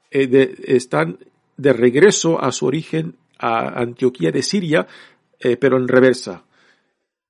eh, 0.10 0.26
de, 0.26 0.56
están 0.66 1.20
de 1.56 1.72
regreso 1.72 2.42
a 2.42 2.52
su 2.52 2.66
origen, 2.66 3.18
a 3.38 3.80
Antioquía 3.80 4.32
de 4.32 4.42
Siria, 4.42 4.88
eh, 5.40 5.56
pero 5.56 5.78
en 5.78 5.88
reversa. 5.88 6.46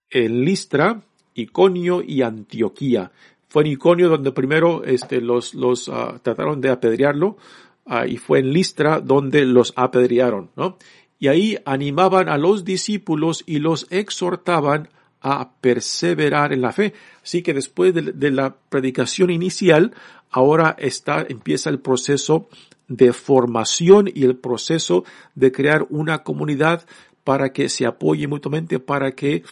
En 0.09 0.45
Listra, 0.45 1.01
Iconio 1.33 2.01
y 2.01 2.21
Antioquía. 2.21 3.11
Fue 3.49 3.63
en 3.63 3.71
Iconio 3.71 4.07
donde 4.07 4.31
primero 4.31 4.85
este, 4.85 5.19
los, 5.19 5.53
los 5.53 5.89
uh, 5.89 6.19
trataron 6.21 6.61
de 6.61 6.69
apedrearlo, 6.69 7.37
uh, 7.85 8.05
y 8.07 8.17
fue 8.17 8.39
en 8.39 8.51
Listra 8.53 8.99
donde 8.99 9.45
los 9.45 9.73
apedrearon, 9.75 10.51
¿no? 10.55 10.77
Y 11.17 11.27
ahí 11.27 11.57
animaban 11.65 12.27
a 12.27 12.37
los 12.37 12.65
discípulos 12.65 13.43
y 13.45 13.59
los 13.59 13.87
exhortaban 13.89 14.89
a 15.21 15.53
perseverar 15.61 16.53
en 16.53 16.61
la 16.61 16.71
fe. 16.71 16.93
Así 17.23 17.41
que 17.41 17.53
después 17.53 17.93
de, 17.93 18.01
de 18.11 18.31
la 18.31 18.55
predicación 18.69 19.29
inicial, 19.31 19.93
ahora 20.29 20.75
está, 20.77 21.25
empieza 21.27 21.69
el 21.69 21.79
proceso 21.79 22.49
de 22.87 23.13
formación 23.13 24.09
y 24.13 24.25
el 24.25 24.35
proceso 24.35 25.03
de 25.33 25.51
crear 25.51 25.87
una 25.89 26.23
comunidad 26.23 26.85
para 27.23 27.51
que 27.51 27.69
se 27.69 27.85
apoye 27.85 28.27
mutuamente, 28.27 28.79
para 28.79 29.13
que 29.13 29.43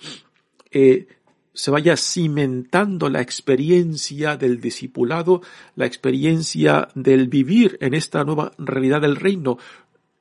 eh, 0.71 1.07
se 1.53 1.71
vaya 1.71 1.95
cimentando 1.95 3.09
la 3.09 3.21
experiencia 3.21 4.37
del 4.37 4.59
discipulado, 4.59 5.41
la 5.75 5.85
experiencia 5.85 6.89
del 6.95 7.27
vivir 7.27 7.77
en 7.79 7.93
esta 7.93 8.23
nueva 8.23 8.53
realidad 8.57 9.01
del 9.01 9.15
reino, 9.15 9.57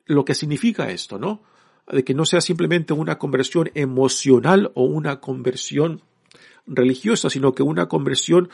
lo 0.07 0.25
que 0.25 0.35
significa 0.35 0.91
esto, 0.91 1.19
¿no? 1.19 1.43
De 1.91 2.05
que 2.05 2.15
no 2.15 2.25
sea 2.25 2.41
simplemente 2.41 2.93
una 2.93 3.19
conversión 3.19 3.71
emocional 3.75 4.71
o 4.75 4.85
una 4.85 5.21
conversión 5.21 6.03
religiosa, 6.67 7.31
sino 7.31 7.55
que 7.55 7.63
una 7.63 7.89
conversión 7.89 8.51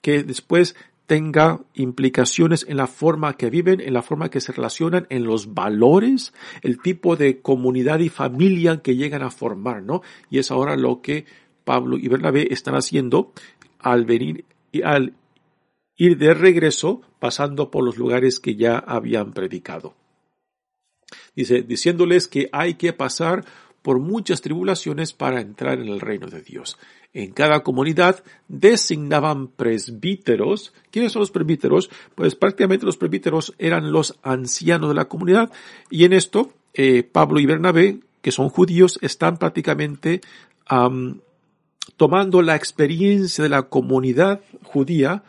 que 0.00 0.22
después 0.22 0.74
tenga 1.06 1.60
implicaciones 1.74 2.64
en 2.68 2.78
la 2.78 2.86
forma 2.86 3.36
que 3.36 3.50
viven, 3.50 3.80
en 3.80 3.92
la 3.92 4.02
forma 4.02 4.30
que 4.30 4.40
se 4.40 4.52
relacionan, 4.52 5.06
en 5.10 5.24
los 5.24 5.52
valores, 5.52 6.32
el 6.62 6.80
tipo 6.80 7.16
de 7.16 7.42
comunidad 7.42 8.00
y 8.00 8.08
familia 8.08 8.80
que 8.80 8.96
llegan 8.96 9.22
a 9.22 9.30
formar, 9.30 9.82
¿no? 9.82 10.02
Y 10.30 10.38
es 10.38 10.50
ahora 10.50 10.76
lo 10.76 11.02
que 11.02 11.26
Pablo 11.64 11.96
y 11.96 12.08
Bernabé 12.08 12.48
están 12.50 12.74
haciendo 12.74 13.32
al 13.78 14.04
venir 14.04 14.44
y 14.72 14.82
al 14.82 15.14
ir 15.96 16.18
de 16.18 16.34
regreso 16.34 17.02
pasando 17.18 17.70
por 17.70 17.84
los 17.84 17.96
lugares 17.96 18.40
que 18.40 18.56
ya 18.56 18.78
habían 18.78 19.32
predicado. 19.32 19.94
Dice, 21.34 21.62
diciéndoles 21.62 22.28
que 22.28 22.48
hay 22.52 22.74
que 22.74 22.92
pasar 22.92 23.44
por 23.82 23.98
muchas 23.98 24.40
tribulaciones 24.40 25.12
para 25.12 25.40
entrar 25.40 25.78
en 25.78 25.88
el 25.88 26.00
reino 26.00 26.28
de 26.28 26.40
Dios. 26.40 26.78
En 27.12 27.32
cada 27.32 27.62
comunidad 27.62 28.24
designaban 28.48 29.48
presbíteros. 29.48 30.72
¿Quiénes 30.90 31.12
son 31.12 31.20
los 31.20 31.30
presbíteros? 31.30 31.90
Pues 32.14 32.34
prácticamente 32.34 32.86
los 32.86 32.96
presbíteros 32.96 33.54
eran 33.58 33.92
los 33.92 34.18
ancianos 34.22 34.88
de 34.88 34.94
la 34.94 35.04
comunidad 35.04 35.52
y 35.90 36.04
en 36.04 36.14
esto 36.14 36.52
eh, 36.72 37.02
Pablo 37.02 37.40
y 37.40 37.46
Bernabé, 37.46 38.00
que 38.22 38.32
son 38.32 38.48
judíos, 38.48 38.98
están 39.02 39.36
prácticamente 39.36 40.22
tomando 41.96 42.42
la 42.42 42.56
experiencia 42.56 43.44
de 43.44 43.50
la 43.50 43.62
comunidad 43.62 44.40
judía 44.62 45.22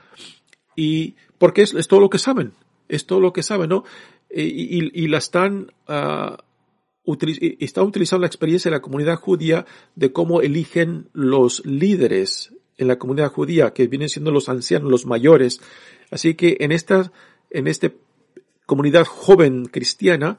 y 0.75 1.15
porque 1.37 1.61
es, 1.61 1.87
todo 1.87 1.99
lo 1.99 2.09
que 2.09 2.19
saben, 2.19 2.53
es 2.87 3.05
todo 3.05 3.19
lo 3.19 3.33
que 3.33 3.43
saben, 3.43 3.69
¿no? 3.69 3.83
Y, 4.29 5.07
la 5.07 5.17
están, 5.17 5.71
uh, 5.87 6.35
están 7.59 7.83
utilizando 7.85 8.21
la 8.21 8.27
experiencia 8.27 8.69
de 8.69 8.77
la 8.77 8.81
comunidad 8.81 9.15
judía 9.15 9.65
de 9.95 10.11
cómo 10.11 10.41
eligen 10.41 11.09
los 11.13 11.65
líderes 11.65 12.53
en 12.77 12.87
la 12.87 12.97
comunidad 12.97 13.31
judía, 13.31 13.71
que 13.71 13.87
vienen 13.87 14.09
siendo 14.09 14.31
los 14.31 14.49
ancianos, 14.49 14.91
los 14.91 15.05
mayores. 15.05 15.61
Así 16.11 16.35
que 16.35 16.57
en 16.59 16.71
esta, 16.71 17.11
en 17.49 17.67
esta 17.67 17.91
comunidad 18.65 19.05
joven 19.05 19.65
cristiana, 19.65 20.37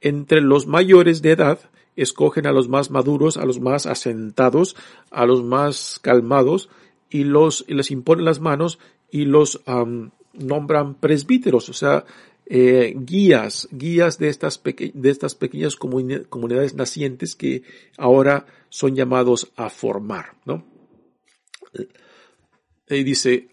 entre 0.00 0.40
los 0.40 0.66
mayores 0.66 1.22
de 1.22 1.32
edad, 1.32 1.58
escogen 1.96 2.46
a 2.46 2.52
los 2.52 2.68
más 2.68 2.90
maduros, 2.90 3.36
a 3.36 3.46
los 3.46 3.60
más 3.60 3.86
asentados, 3.86 4.76
a 5.10 5.26
los 5.26 5.42
más 5.42 5.98
calmados, 6.02 6.68
y 7.08 7.24
los, 7.24 7.64
y 7.68 7.74
les 7.74 7.90
imponen 7.90 8.24
las 8.24 8.40
manos 8.40 8.78
y 9.10 9.24
los 9.24 9.62
nombran 10.32 10.94
presbíteros, 10.94 11.68
o 11.68 11.72
sea, 11.72 12.04
eh, 12.48 12.94
guías, 12.96 13.68
guías 13.72 14.18
de 14.18 14.28
estas, 14.28 14.58
pequeñas 14.58 15.76
comunidades 15.76 16.74
nacientes 16.74 17.34
que 17.34 17.62
ahora 17.96 18.46
son 18.68 18.94
llamados 18.94 19.50
a 19.56 19.70
formar, 19.70 20.36
¿no? 20.44 20.64
Y 22.88 23.02
dice, 23.02 23.48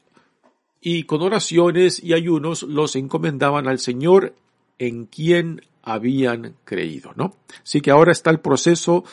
y 0.79 1.03
con 1.03 1.21
oraciones 1.21 2.03
y 2.03 2.13
ayunos 2.13 2.63
los 2.63 2.95
encomendaban 2.95 3.67
al 3.67 3.79
Señor 3.79 4.35
en 4.77 5.05
quien 5.05 5.61
habían 5.83 6.55
creído, 6.63 7.11
¿no? 7.15 7.35
Así 7.61 7.81
que 7.81 7.91
ahora 7.91 8.11
está 8.11 8.31
el 8.31 8.39
proceso 8.39 9.03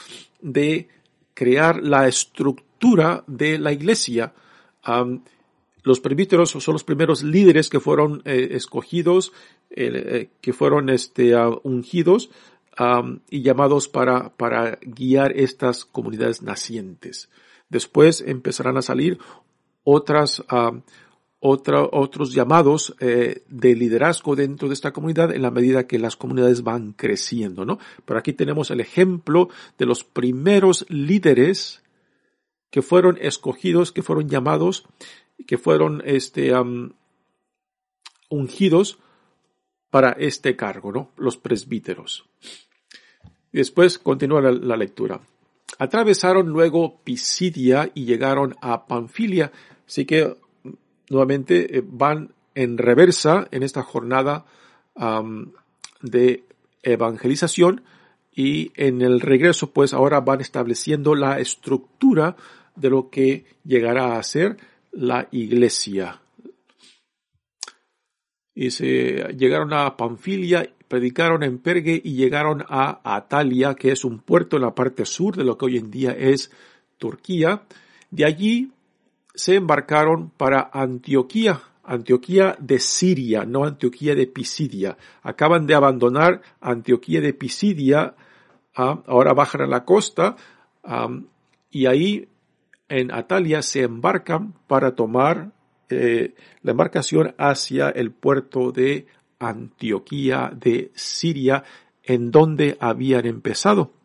de 0.41 0.89
crear 1.35 1.83
la 1.83 2.09
estructura 2.09 3.25
de 3.27 3.59
la 3.59 3.73
iglesia. 3.73 4.33
los 5.83 6.00
presbíteros 6.00 6.50
son 6.50 6.73
los 6.73 6.85
primeros 6.85 7.23
líderes 7.23 7.69
que 7.69 7.81
fueron 7.81 8.23
eh, 8.25 8.50
escogidos, 8.53 9.33
eh, 9.71 10.29
que 10.41 10.53
fueron 10.53 10.89
este, 10.89 11.35
ungidos 11.62 12.31
y 13.29 13.43
llamados 13.43 13.89
para, 13.89 14.31
para 14.31 14.79
guiar 14.81 15.33
estas 15.37 15.85
comunidades 15.85 16.41
nacientes. 16.41 17.29
Después 17.69 18.23
empezarán 18.23 18.79
a 18.79 18.83
salir 18.83 19.19
otras, 19.85 20.43
otros 21.41 22.35
llamados 22.35 22.95
eh, 23.01 23.43
de 23.49 23.75
liderazgo 23.75 24.37
dentro 24.37 24.69
de 24.69 24.75
esta 24.75 24.93
comunidad 24.93 25.35
en 25.35 25.43
la 25.43 25.51
medida 25.51 25.87
que 25.87 25.99
las 25.99 26.17
comunidades 26.17 26.63
van 26.63 26.93
creciendo, 26.93 27.65
¿no? 27.65 27.79
Pero 28.05 28.19
aquí 28.19 28.35
tenemos 28.35 28.71
el 28.71 28.81
ejemplo 28.81 29.49
de 29.79 29.87
los 29.87 30.05
primeros 30.05 30.85
líderes 30.91 31.83
que 32.71 32.83
fueron 32.83 33.19
escogidos, 33.21 33.91
que 33.91 34.03
fueron 34.03 34.29
llamados, 34.29 34.85
que 35.47 35.57
fueron 35.57 36.03
este, 36.05 36.53
ungidos 38.29 38.99
para 39.91 40.13
este 40.13 40.57
cargo, 40.57 40.93
¿no? 40.93 41.11
Los 41.17 41.39
presbíteros. 41.39 42.29
Después 43.50 43.99
continúa 43.99 44.43
la, 44.43 44.53
la 44.53 44.76
lectura. 44.76 45.21
Atravesaron 45.79 46.50
luego 46.50 47.00
Pisidia 47.03 47.91
y 47.95 48.05
llegaron 48.05 48.55
a 48.61 48.87
Panfilia, 48.87 49.50
así 49.87 50.05
que 50.05 50.37
nuevamente 51.11 51.77
eh, 51.77 51.83
van 51.85 52.33
en 52.55 52.79
reversa 52.79 53.47
en 53.51 53.63
esta 53.63 53.83
jornada 53.83 54.47
de 56.03 56.45
evangelización 56.83 57.83
y 58.33 58.73
en 58.75 59.03
el 59.03 59.21
regreso 59.21 59.71
pues 59.73 59.93
ahora 59.93 60.21
van 60.21 60.41
estableciendo 60.41 61.15
la 61.15 61.39
estructura 61.39 62.37
de 62.77 62.91
lo 62.91 63.11
que 63.11 63.45
llegará 63.65 64.19
a 64.19 64.23
ser 64.23 64.57
la 64.93 65.29
iglesia. 65.31 66.21
Y 68.55 68.71
se 68.71 69.35
llegaron 69.37 69.73
a 69.73 69.97
Panfilia, 69.97 70.69
predicaron 70.89 71.43
en 71.43 71.59
Pergue 71.59 72.01
y 72.03 72.15
llegaron 72.15 72.65
a 72.69 73.01
Atalia, 73.05 73.75
que 73.75 73.93
es 73.93 74.05
un 74.05 74.19
puerto 74.19 74.57
en 74.57 74.63
la 74.63 74.75
parte 74.75 75.05
sur 75.05 75.37
de 75.37 75.45
lo 75.45 75.57
que 75.57 75.67
hoy 75.67 75.79
en 75.79 75.91
día 75.91 76.13
es 76.13 76.51
Turquía. 76.99 77.63
De 78.11 78.25
allí 78.25 78.73
se 79.34 79.54
embarcaron 79.54 80.30
para 80.30 80.71
Antioquía, 80.73 81.60
Antioquía 81.82 82.56
de 82.58 82.78
Siria, 82.78 83.45
no 83.45 83.64
Antioquía 83.64 84.14
de 84.14 84.26
Pisidia. 84.26 84.97
Acaban 85.23 85.66
de 85.66 85.75
abandonar 85.75 86.43
Antioquía 86.60 87.21
de 87.21 87.34
Pisidia, 87.34 88.14
ah, 88.76 89.02
ahora 89.06 89.32
bajan 89.32 89.62
a 89.62 89.66
la 89.66 89.84
costa 89.84 90.36
y 91.71 91.86
ahí 91.86 92.28
en 92.88 93.12
Atalia 93.12 93.62
se 93.62 93.82
embarcan 93.82 94.54
para 94.66 94.95
tomar 94.95 95.52
eh, 95.88 96.34
la 96.62 96.71
embarcación 96.73 97.34
hacia 97.38 97.90
el 97.90 98.12
puerto 98.12 98.73
de 98.73 99.06
Antioquía 99.38 100.52
de 100.54 100.90
Siria, 100.95 101.64
en 102.02 102.30
donde 102.30 102.76
habían 102.80 103.26
empezado 103.26 104.00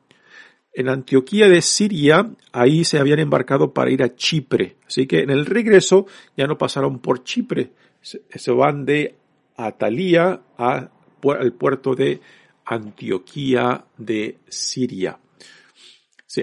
en 0.75 0.89
Antioquía 0.89 1.47
de 1.47 1.61
Siria, 1.61 2.29
ahí 2.51 2.83
se 2.83 2.99
habían 2.99 3.19
embarcado 3.19 3.73
para 3.73 3.91
ir 3.91 4.03
a 4.03 4.15
Chipre. 4.15 4.75
Así 4.85 5.07
que 5.07 5.21
en 5.21 5.29
el 5.29 5.45
regreso 5.45 6.05
ya 6.35 6.47
no 6.47 6.57
pasaron 6.57 6.99
por 6.99 7.23
Chipre, 7.23 7.71
se 8.01 8.51
van 8.51 8.85
de 8.85 9.15
Atalía 9.55 10.41
al 10.57 11.53
puerto 11.57 11.95
de 11.95 12.19
Antioquía 12.65 13.85
de 13.97 14.37
Siria. 14.49 15.17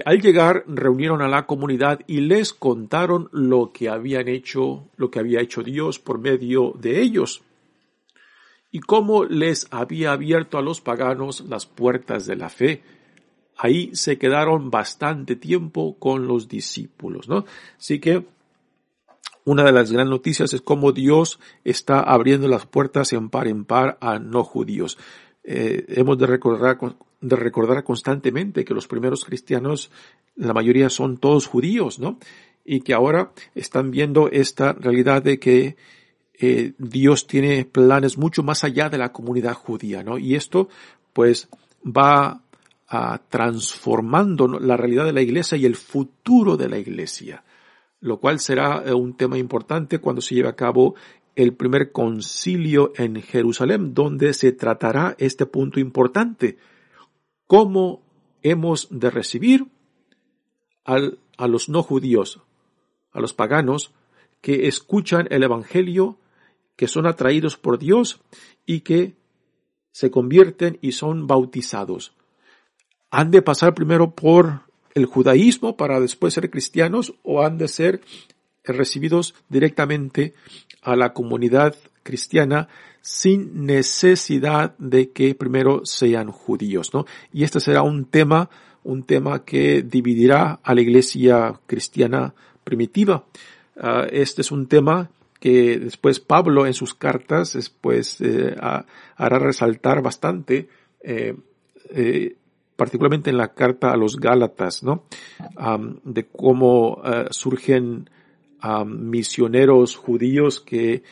al 0.05 0.19
llegar 0.19 0.63
reunieron 0.67 1.21
a 1.21 1.27
la 1.27 1.45
comunidad 1.45 1.99
y 2.07 2.21
les 2.21 2.53
contaron 2.53 3.29
lo 3.31 3.71
que 3.71 3.89
habían 3.89 4.27
hecho, 4.27 4.89
lo 4.97 5.11
que 5.11 5.19
había 5.19 5.41
hecho 5.41 5.61
Dios 5.61 5.99
por 5.99 6.17
medio 6.17 6.73
de 6.79 7.01
ellos 7.01 7.43
y 8.71 8.79
cómo 8.79 9.25
les 9.25 9.67
había 9.69 10.13
abierto 10.13 10.57
a 10.57 10.63
los 10.63 10.81
paganos 10.81 11.41
las 11.41 11.67
puertas 11.67 12.25
de 12.25 12.35
la 12.35 12.49
fe 12.49 12.81
ahí 13.57 13.91
se 13.93 14.17
quedaron 14.17 14.69
bastante 14.69 15.35
tiempo 15.35 15.97
con 15.99 16.27
los 16.27 16.47
discípulos, 16.47 17.27
¿no? 17.27 17.45
Así 17.77 17.99
que 17.99 18.25
una 19.45 19.63
de 19.63 19.71
las 19.71 19.91
grandes 19.91 20.11
noticias 20.11 20.53
es 20.53 20.61
cómo 20.61 20.91
Dios 20.91 21.39
está 21.63 21.99
abriendo 21.99 22.47
las 22.47 22.65
puertas 22.65 23.11
en 23.13 23.29
par 23.29 23.47
en 23.47 23.65
par 23.65 23.97
a 23.99 24.19
no 24.19 24.43
judíos. 24.43 24.97
Eh, 25.43 25.85
hemos 25.89 26.17
de 26.17 26.27
recordar, 26.27 26.77
de 27.19 27.35
recordar 27.35 27.83
constantemente 27.83 28.63
que 28.63 28.73
los 28.73 28.87
primeros 28.87 29.25
cristianos, 29.25 29.91
la 30.35 30.53
mayoría 30.53 30.89
son 30.89 31.17
todos 31.17 31.47
judíos, 31.47 31.99
¿no? 31.99 32.19
Y 32.63 32.81
que 32.81 32.93
ahora 32.93 33.33
están 33.53 33.91
viendo 33.91 34.29
esta 34.29 34.71
realidad 34.71 35.21
de 35.21 35.39
que 35.39 35.75
eh, 36.39 36.73
Dios 36.77 37.27
tiene 37.27 37.65
planes 37.65 38.17
mucho 38.17 38.43
más 38.43 38.63
allá 38.63 38.89
de 38.89 38.97
la 38.97 39.11
comunidad 39.11 39.53
judía, 39.53 40.03
¿no? 40.03 40.17
Y 40.17 40.35
esto, 40.35 40.69
pues, 41.11 41.49
va 41.85 42.41
transformando 43.29 44.47
la 44.47 44.77
realidad 44.77 45.05
de 45.05 45.13
la 45.13 45.21
iglesia 45.21 45.57
y 45.57 45.65
el 45.65 45.75
futuro 45.75 46.57
de 46.57 46.69
la 46.69 46.77
iglesia, 46.77 47.43
lo 48.01 48.19
cual 48.19 48.39
será 48.39 48.83
eh, 48.85 48.93
un 48.93 49.15
tema 49.15 49.37
importante 49.37 49.99
cuando 49.99 50.21
se 50.21 50.35
lleve 50.35 50.49
a 50.49 50.55
cabo 50.55 50.93
el 51.35 51.55
primer 51.55 51.91
concilio 51.91 52.93
en 52.95 53.19
Jerusalén, 53.21 53.95
donde 53.95 54.33
se 54.35 54.51
tratará 54.51 55.15
este 55.17 55.47
punto 55.47 55.79
importante, 55.79 56.57
cómo 57.47 58.03
hemos 58.43 58.87
de 58.91 59.09
recibir 59.09 59.65
a 60.85 61.47
los 61.47 61.69
no 61.69 61.81
judíos, 61.81 62.41
a 63.11 63.21
los 63.21 63.33
paganos, 63.33 63.93
que 64.41 64.67
escuchan 64.67 65.27
el 65.31 65.41
Evangelio, 65.41 66.19
que 66.75 66.87
son 66.87 67.07
atraídos 67.07 67.57
por 67.57 67.79
Dios 67.79 68.21
y 68.67 68.81
que 68.81 69.15
se 69.91 70.11
convierten 70.11 70.77
y 70.81 70.91
son 70.91 71.25
bautizados 71.25 72.13
han 73.13 73.29
de 73.29 73.43
pasar 73.43 73.75
primero 73.75 74.15
por 74.15 74.61
el 74.95 75.05
judaísmo 75.05 75.77
para 75.77 75.99
después 75.99 76.33
ser 76.33 76.49
cristianos 76.49 77.13
o 77.21 77.43
han 77.43 77.59
de 77.59 77.67
ser 77.67 78.01
recibidos 78.63 79.35
directamente 79.49 80.33
a 80.81 80.95
la 80.95 81.13
comunidad 81.13 81.75
cristiana 82.01 82.69
sin 83.01 83.67
necesidad 83.67 84.75
de 84.79 85.11
que 85.11 85.35
primero 85.35 85.85
sean 85.85 86.31
judíos, 86.31 86.91
¿no? 86.91 87.05
Y 87.31 87.43
este 87.43 87.59
será 87.59 87.83
un 87.83 88.05
tema 88.05 88.49
un 88.83 89.03
tema 89.03 89.45
que 89.45 89.83
dividirá 89.83 90.59
a 90.63 90.73
la 90.73 90.81
iglesia 90.81 91.53
cristiana 91.67 92.33
primitiva. 92.63 93.25
Ah, 93.77 94.07
este 94.11 94.41
es 94.41 94.51
un 94.51 94.67
tema 94.67 95.09
que 95.39 95.77
después 95.77 96.19
Pablo 96.19 96.65
en 96.65 96.73
sus 96.73 96.95
cartas 96.95 97.53
después 97.53 98.19
eh, 98.21 98.55
hará 98.59 99.39
resaltar 99.39 100.01
bastante, 100.01 100.67
eh, 101.01 101.35
eh, 101.91 102.35
particularmente 102.75 103.29
en 103.29 103.37
la 103.37 103.53
carta 103.53 103.91
a 103.91 103.97
los 103.97 104.17
Gálatas, 104.17 104.83
¿no? 104.83 105.03
de 106.03 106.25
cómo 106.25 107.01
surgen 107.29 108.09
misioneros 108.85 109.95
judíos 109.95 110.59
que 110.59 111.03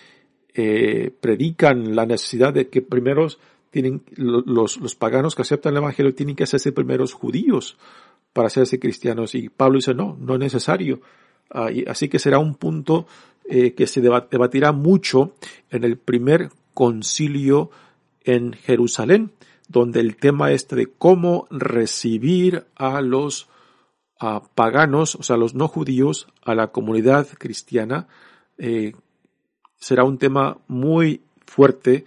predican 1.20 1.96
la 1.96 2.06
necesidad 2.06 2.54
de 2.54 2.70
que 2.70 2.82
primeros 2.82 3.40
tienen, 3.72 4.04
los, 4.16 4.78
los 4.78 4.96
paganos 4.96 5.34
que 5.34 5.42
aceptan 5.42 5.74
el 5.74 5.78
evangelio 5.78 6.14
tienen 6.14 6.36
que 6.36 6.44
hacerse 6.44 6.72
primeros 6.72 7.14
judíos 7.14 7.78
para 8.34 8.48
hacerse 8.48 8.80
cristianos. 8.80 9.34
Y 9.34 9.50
Pablo 9.50 9.78
dice, 9.78 9.94
no, 9.94 10.18
no 10.20 10.34
es 10.36 10.40
necesario. 10.40 11.02
Ah, 11.50 11.70
así 11.88 12.08
que 12.10 12.20
será 12.20 12.40
un 12.40 12.56
punto 12.56 13.08
eh, 13.46 13.74
que 13.74 13.88
se 13.88 14.02
debatirá 14.02 14.72
mucho 14.72 15.36
en 15.70 15.84
el 15.84 15.98
primer 15.98 16.50
concilio 16.74 17.72
en 18.24 18.54
Jerusalén, 18.54 19.32
donde 19.72 20.02
el 20.02 20.18
tema 20.18 20.52
este 20.52 20.76
de 20.76 20.88
cómo 20.88 21.48
recibir 21.50 22.66
a 22.76 23.02
los 23.02 23.48
paganos, 24.54 25.16
o 25.16 25.24
sea, 25.24 25.38
los 25.38 25.56
no 25.56 25.68
judíos, 25.68 26.28
a 26.44 26.54
la 26.54 26.68
comunidad 26.68 27.28
cristiana, 27.40 28.08
eh, 28.58 28.94
será 29.78 30.04
un 30.04 30.18
tema 30.18 30.60
muy 30.68 31.22
fuerte 31.48 32.06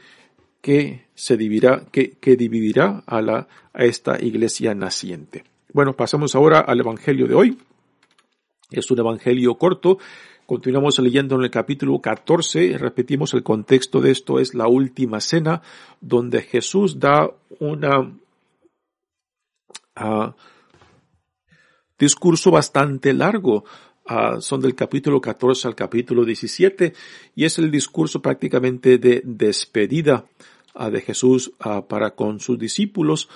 que 0.61 1.07
se 1.15 1.37
dividirá, 1.37 1.85
que, 1.91 2.13
que 2.13 2.37
dividirá 2.37 3.03
a, 3.07 3.21
la, 3.21 3.49
a 3.73 3.85
esta 3.85 4.23
iglesia 4.23 4.75
naciente. 4.75 5.45
Bueno, 5.73 5.95
pasamos 5.95 6.35
ahora 6.35 6.61
al 6.61 6.81
Evangelio 6.81 7.27
de 7.27 7.35
hoy. 7.35 7.59
Es 8.71 8.91
un 8.91 8.99
evangelio 8.99 9.57
corto. 9.57 9.99
Continuamos 10.47 10.99
leyendo 10.99 11.37
en 11.37 11.45
el 11.45 11.51
capítulo 11.51 11.99
14. 12.01 12.77
Repetimos 12.77 13.33
el 13.33 13.43
contexto 13.43 14.03
de 14.03 14.11
esto. 14.11 14.39
Es 14.39 14.55
la 14.55 14.69
última 14.69 15.21
cena 15.21 15.63
donde 16.03 16.43
Jesús 16.43 17.01
da 17.01 17.31
una 17.61 18.01
uh, 20.01 20.33
discurso 21.99 22.51
bastante 22.51 23.15
largo. 23.15 23.65
Uh, 24.05 24.39
son 24.43 24.61
del 24.61 24.75
capítulo 24.75 25.19
14 25.19 25.67
al 25.67 25.75
capítulo 25.75 26.27
17 26.27 26.93
y 27.35 27.45
es 27.47 27.59
el 27.59 27.71
discurso 27.71 28.21
prácticamente 28.21 28.99
de 28.99 29.23
despedida 29.25 30.27
uh, 30.75 30.91
de 30.91 31.01
Jesús 31.01 31.53
para 31.89 32.11
con 32.11 32.39
sus 32.39 32.59
discípulos. 32.59 33.31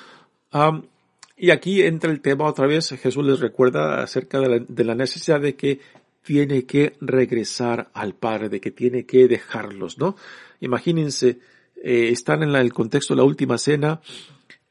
Y 1.41 1.53
aquí 1.53 1.83
entra 1.83 2.11
el 2.11 2.21
tema 2.21 2.47
otra 2.47 2.67
vez, 2.67 2.91
Jesús 2.91 3.25
les 3.25 3.39
recuerda 3.39 4.03
acerca 4.03 4.41
de 4.41 4.85
la, 4.85 4.95
necesidad 4.97 5.41
de 5.41 5.55
que 5.55 5.81
tiene 6.23 6.65
que 6.67 6.97
regresar 7.01 7.91
al 7.95 8.15
Padre, 8.15 8.49
de 8.49 8.61
que 8.61 8.71
tiene 8.71 9.07
que 9.07 9.29
dejarlos, 9.29 9.99
¿no? 9.99 10.17
Imagínense, 10.61 11.39
eh, 11.83 12.09
están 12.11 12.43
en 12.43 12.55
el 12.55 12.73
contexto 12.73 13.15
de 13.15 13.19
la 13.19 13.25
última 13.25 13.59
cena, 13.59 14.01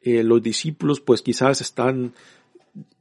eh, 0.02 0.24
los 0.24 0.42
discípulos 0.42 1.02
pues 1.02 1.22
quizás 1.22 1.62
están 1.62 2.14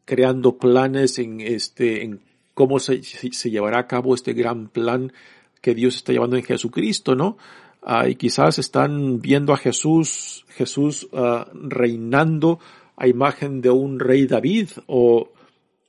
creando 0.04 0.56
planes 0.56 1.18
en 1.18 1.40
este, 1.40 2.02
en 2.02 2.20
cómo 2.54 2.78
se, 2.78 3.00
llevará 3.00 3.80
a 3.80 3.86
cabo 3.86 4.14
este 4.14 4.32
gran 4.32 4.68
plan 4.68 5.12
que 5.60 5.74
Dios 5.74 5.96
está 5.96 6.12
llevando 6.12 6.36
en 6.36 6.44
Jesucristo, 6.44 7.14
¿no? 7.14 7.36
Ah, 7.82 8.08
y 8.08 8.14
quizás 8.14 8.58
están 8.58 9.20
viendo 9.20 9.52
a 9.52 9.58
Jesús, 9.58 10.44
Jesús 10.48 11.06
uh, 11.12 11.44
reinando 11.52 12.58
a 12.96 13.06
imagen 13.06 13.60
de 13.60 13.70
un 13.70 14.00
rey 14.00 14.26
David 14.26 14.70
o, 14.86 15.32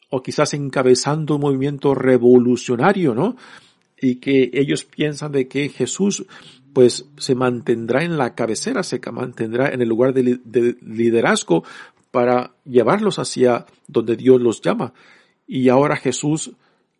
o 0.10 0.22
quizás 0.22 0.54
encabezando 0.54 1.36
un 1.36 1.42
movimiento 1.42 1.94
revolucionario, 1.96 3.14
¿no? 3.14 3.36
Y 4.00 4.16
que 4.16 4.52
ellos 4.54 4.86
piensan 4.86 5.32
de 5.32 5.48
que 5.48 5.70
Jesús 5.70 6.26
pues 6.74 7.06
se 7.18 7.34
mantendrá 7.34 8.04
en 8.04 8.18
la 8.18 8.36
cabecera, 8.36 8.84
se 8.84 9.00
mantendrá 9.12 9.70
en 9.70 9.82
el 9.82 9.90
lugar 9.90 10.14
de, 10.14 10.40
de 10.44 10.78
liderazgo 10.82 11.64
para 12.12 12.54
llevarlos 12.66 13.20
hacia 13.20 13.66
donde 13.88 14.16
Dios 14.16 14.40
los 14.40 14.62
llama. 14.62 14.94
Y 15.48 15.70
ahora 15.70 15.96
Jesús 15.96 16.52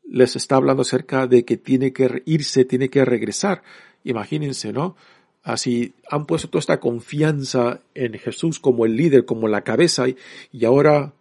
les 0.10 0.36
está 0.36 0.56
hablando 0.56 0.82
acerca 0.82 1.28
de 1.28 1.46
que 1.46 1.58
tiene 1.58 1.94
que 1.94 2.24
irse, 2.26 2.66
tiene 2.66 2.90
que 2.90 3.06
regresar. 3.06 3.62
Imagínense, 4.04 4.72
¿no? 4.74 4.96
Así 5.44 5.94
han 6.10 6.26
puesto 6.26 6.50
toda 6.50 6.60
esta 6.60 6.80
confianza 6.80 7.82
en 7.94 8.14
Jesús 8.14 8.60
como 8.60 8.86
el 8.86 8.98
líder, 8.98 9.26
como 9.26 9.48
la 9.48 9.62
cabeza, 9.62 10.06
y, 10.10 10.66
ahora 10.66 11.14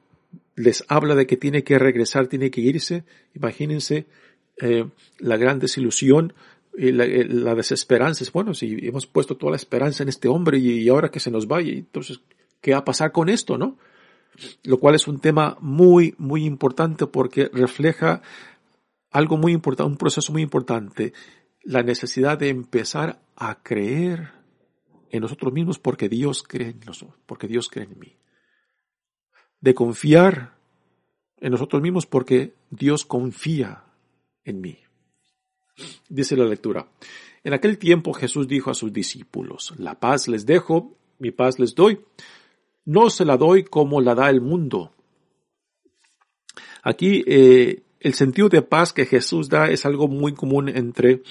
les 0.57 0.85
habla 0.89 1.15
de 1.15 1.27
que 1.27 1.37
tiene 1.37 1.63
que 1.63 1.79
regresar, 1.79 2.27
tiene 2.27 2.51
que 2.51 2.63
irse. 2.63 3.05
Imagínense 3.35 4.07
eh, 4.61 4.87
la 5.19 5.37
gran 5.37 5.59
desilusión 5.59 6.33
y 6.77 6.93
la, 6.93 7.05
eh, 7.05 7.25
la, 7.25 7.55
desesperanza. 7.55 8.25
Bueno, 8.33 8.55
si 8.55 8.79
hemos 8.83 9.07
puesto 9.07 9.37
toda 9.37 9.53
la 9.53 9.57
esperanza 9.57 10.03
en 10.03 10.09
este 10.09 10.29
hombre 10.29 10.59
y, 10.59 10.89
ahora 10.89 11.11
que 11.11 11.21
se 11.21 11.31
nos 11.31 11.47
vaya, 11.47 11.73
entonces, 11.73 12.21
¿qué 12.61 12.73
va 12.73 12.79
a 12.79 12.85
pasar 12.85 13.13
con 13.13 13.29
esto, 13.29 13.59
no? 13.59 13.79
Lo 14.65 14.79
cual 14.79 14.95
es 14.95 15.07
un 15.07 15.21
tema 15.21 15.57
muy, 15.61 16.15
muy 16.19 16.45
importante 16.45 17.07
porque 17.07 17.51
refleja 17.53 18.23
algo 19.11 19.37
muy 19.37 19.53
importante, 19.53 19.91
un 19.91 19.99
proceso 19.99 20.33
muy 20.33 20.43
importante 20.43 21.13
la 21.63 21.83
necesidad 21.83 22.39
de 22.39 22.49
empezar 22.49 23.21
a 23.35 23.63
creer 23.63 24.31
en 25.11 25.21
nosotros 25.21 25.53
mismos 25.53 25.79
porque 25.79 26.09
Dios 26.09 26.43
cree 26.43 26.71
en 26.71 26.81
nosotros, 26.87 27.19
porque 27.27 27.49
Dios 27.49 27.69
cree 27.69 27.87
en 27.87 27.99
mí. 27.99 28.17
De 29.67 29.75
confiar 29.75 30.53
en 31.41 31.51
nosotros 31.51 31.83
mismos 31.83 32.07
porque 32.07 32.55
Dios 32.71 33.05
confía 33.05 33.83
en 34.45 34.61
mí. 34.61 34.79
Dice 36.09 36.37
la 36.37 36.45
lectura. 36.45 36.87
En 37.43 37.53
aquel 37.53 37.77
tiempo 37.77 38.13
Jesús 38.13 38.47
dijo 38.47 38.71
a 38.71 38.75
sus 38.75 38.93
discípulos, 38.93 39.75
la 39.77 39.99
paz 39.99 40.29
les 40.29 40.47
dejo, 40.47 40.95
mi 41.19 41.33
paz 41.33 41.59
les 41.59 41.75
doy. 41.75 41.99
No 42.85 43.11
se 43.11 43.25
la 43.25 43.37
doy 43.37 43.65
como 43.65 44.01
la 44.01 44.15
da 44.15 44.31
el 44.31 44.41
mundo. 44.41 44.93
Aquí 46.85 47.25
eh, 47.27 47.83
el 47.99 48.15
sentido 48.15 48.49
de 48.49 48.63
paz 48.63 48.93
que 48.93 49.05
Jesús 49.05 49.49
da 49.49 49.69
es 49.69 49.85
algo 49.85 50.07
muy 50.07 50.33
común 50.35 50.69
entre 50.69 51.25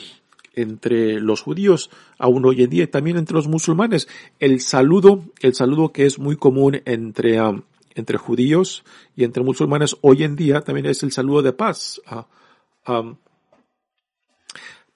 entre 0.57 1.21
los 1.21 1.41
judíos 1.41 1.89
aún 2.17 2.45
hoy 2.45 2.63
en 2.63 2.69
día 2.69 2.83
y 2.83 2.87
también 2.87 3.15
entre 3.15 3.35
los 3.35 3.47
musulmanes. 3.47 4.09
El 4.39 4.59
saludo, 4.59 5.23
el 5.39 5.53
saludo 5.53 5.93
que 5.93 6.05
es 6.05 6.19
muy 6.19 6.35
común 6.35 6.81
entre, 6.85 7.41
um, 7.41 7.61
entre 7.95 8.17
judíos 8.17 8.83
y 9.15 9.23
entre 9.23 9.43
musulmanes 9.43 9.95
hoy 10.01 10.23
en 10.23 10.35
día 10.35 10.61
también 10.61 10.85
es 10.85 11.01
el 11.03 11.11
saludo 11.11 11.41
de 11.41 11.53
paz. 11.53 12.01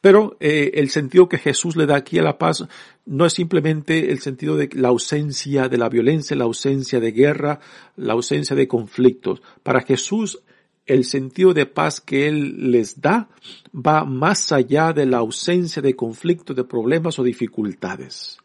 Pero 0.02 0.38
eh, 0.40 0.72
el 0.76 0.90
sentido 0.90 1.28
que 1.28 1.38
Jesús 1.38 1.76
le 1.76 1.86
da 1.86 1.98
aquí 1.98 2.20
a 2.20 2.24
la 2.24 2.38
paz 2.38 2.66
no 3.06 3.26
es 3.26 3.34
simplemente 3.34 4.12
el 4.12 4.20
sentido 4.20 4.56
de 4.56 4.70
la 4.74 4.90
ausencia 4.90 5.68
de 5.68 5.78
la 5.78 5.90
violencia, 5.90 6.38
la 6.38 6.46
ausencia 6.46 7.00
de 7.00 7.12
guerra, 7.12 7.60
la 7.98 8.14
ausencia 8.14 8.56
de 8.56 8.68
conflictos. 8.68 9.42
Para 9.64 9.82
Jesús 9.82 10.42
el 10.90 11.06
sentido 11.06 11.54
de 11.54 11.68
paz 11.68 12.02
que 12.02 12.28
Él 12.28 12.72
les 12.72 13.00
da 13.00 13.30
va 13.74 14.06
más 14.06 14.52
allá 14.52 14.92
de 14.92 15.06
la 15.06 15.20
ausencia 15.20 15.84
de 15.84 15.96
conflictos, 15.96 16.56
de 16.56 16.64
problemas 16.64 17.20
o 17.20 17.24
dificultades. 17.24 18.40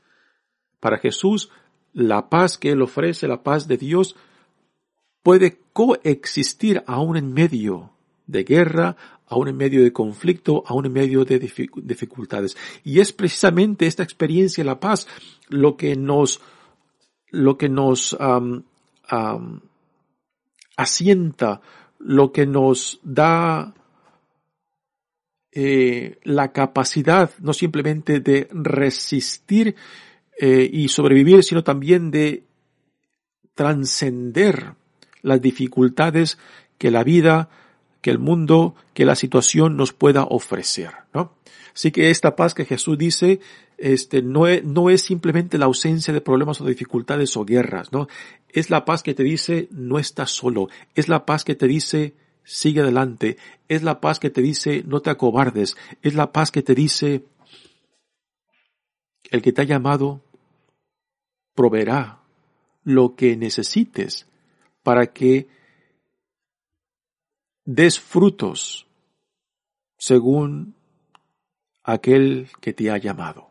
Para 0.78 0.98
Jesús, 0.98 1.50
la 1.94 2.28
paz 2.28 2.58
que 2.58 2.72
Él 2.72 2.82
ofrece, 2.82 3.28
la 3.28 3.42
paz 3.42 3.66
de 3.66 3.78
Dios, 3.78 4.14
puede 5.24 5.58
coexistir 5.72 6.84
aún 6.86 7.16
en 7.16 7.32
medio 7.32 7.90
de 8.28 8.44
guerra, 8.44 8.96
aún 9.26 9.48
en 9.48 9.56
medio 9.56 9.82
de 9.82 9.92
conflicto, 9.92 10.62
aún 10.66 10.86
en 10.86 10.92
medio 10.92 11.24
de 11.24 11.40
dificultades. 11.40 12.56
Y 12.84 13.00
es 13.00 13.12
precisamente 13.12 13.86
esta 13.88 14.04
experiencia 14.04 14.62
de 14.62 14.66
la 14.66 14.78
paz 14.78 15.08
lo 15.48 15.76
que 15.76 15.96
nos, 15.96 16.40
lo 17.30 17.58
que 17.58 17.68
nos 17.68 18.16
asienta 20.76 21.60
lo 21.98 22.32
que 22.32 22.46
nos 22.46 23.00
da 23.02 23.72
eh, 25.52 26.18
la 26.24 26.52
capacidad 26.52 27.30
no 27.38 27.54
simplemente 27.54 28.20
de 28.20 28.48
resistir 28.52 29.74
eh, 30.38 30.68
y 30.70 30.88
sobrevivir, 30.88 31.42
sino 31.44 31.64
también 31.64 32.10
de 32.10 32.42
trascender 33.54 34.74
las 35.24 35.40
dificultades 35.40 36.38
que 36.78 36.92
la 36.92 37.02
vida, 37.02 37.48
que 38.00 38.10
el 38.10 38.18
mundo, 38.18 38.76
que 38.92 39.06
la 39.06 39.16
situación 39.16 39.76
nos 39.76 39.92
pueda 39.92 40.24
ofrecer, 40.24 40.90
¿no? 41.12 41.32
Así 41.74 41.90
que 41.90 42.10
esta 42.10 42.36
paz 42.36 42.54
que 42.54 42.66
Jesús 42.66 42.96
dice, 42.96 43.40
este, 43.78 44.22
no 44.22 44.46
es, 44.46 44.62
no 44.62 44.90
es 44.90 45.02
simplemente 45.02 45.58
la 45.58 45.64
ausencia 45.64 46.14
de 46.14 46.20
problemas 46.20 46.60
o 46.60 46.66
dificultades 46.66 47.36
o 47.36 47.44
guerras, 47.44 47.92
¿no? 47.92 48.06
Es 48.50 48.70
la 48.70 48.84
paz 48.84 49.02
que 49.02 49.14
te 49.14 49.24
dice, 49.24 49.66
no 49.72 49.98
estás 49.98 50.30
solo. 50.30 50.68
Es 50.94 51.08
la 51.08 51.26
paz 51.26 51.42
que 51.42 51.56
te 51.56 51.66
dice, 51.66 52.14
sigue 52.44 52.82
adelante. 52.82 53.38
Es 53.68 53.82
la 53.82 54.00
paz 54.00 54.20
que 54.20 54.30
te 54.30 54.42
dice, 54.42 54.84
no 54.86 55.00
te 55.00 55.10
acobardes. 55.10 55.76
Es 56.02 56.14
la 56.14 56.30
paz 56.30 56.52
que 56.52 56.62
te 56.62 56.74
dice, 56.74 57.24
el 59.30 59.42
que 59.42 59.52
te 59.52 59.62
ha 59.62 59.64
llamado 59.64 60.20
proveerá 61.54 62.20
lo 62.84 63.16
que 63.16 63.36
necesites 63.36 64.28
para 64.84 65.08
que 65.08 65.48
des 67.64 67.98
frutos 67.98 68.86
según 69.98 70.76
aquel 71.82 72.48
que 72.60 72.72
te 72.72 72.88
ha 72.92 72.98
llamado. 72.98 73.50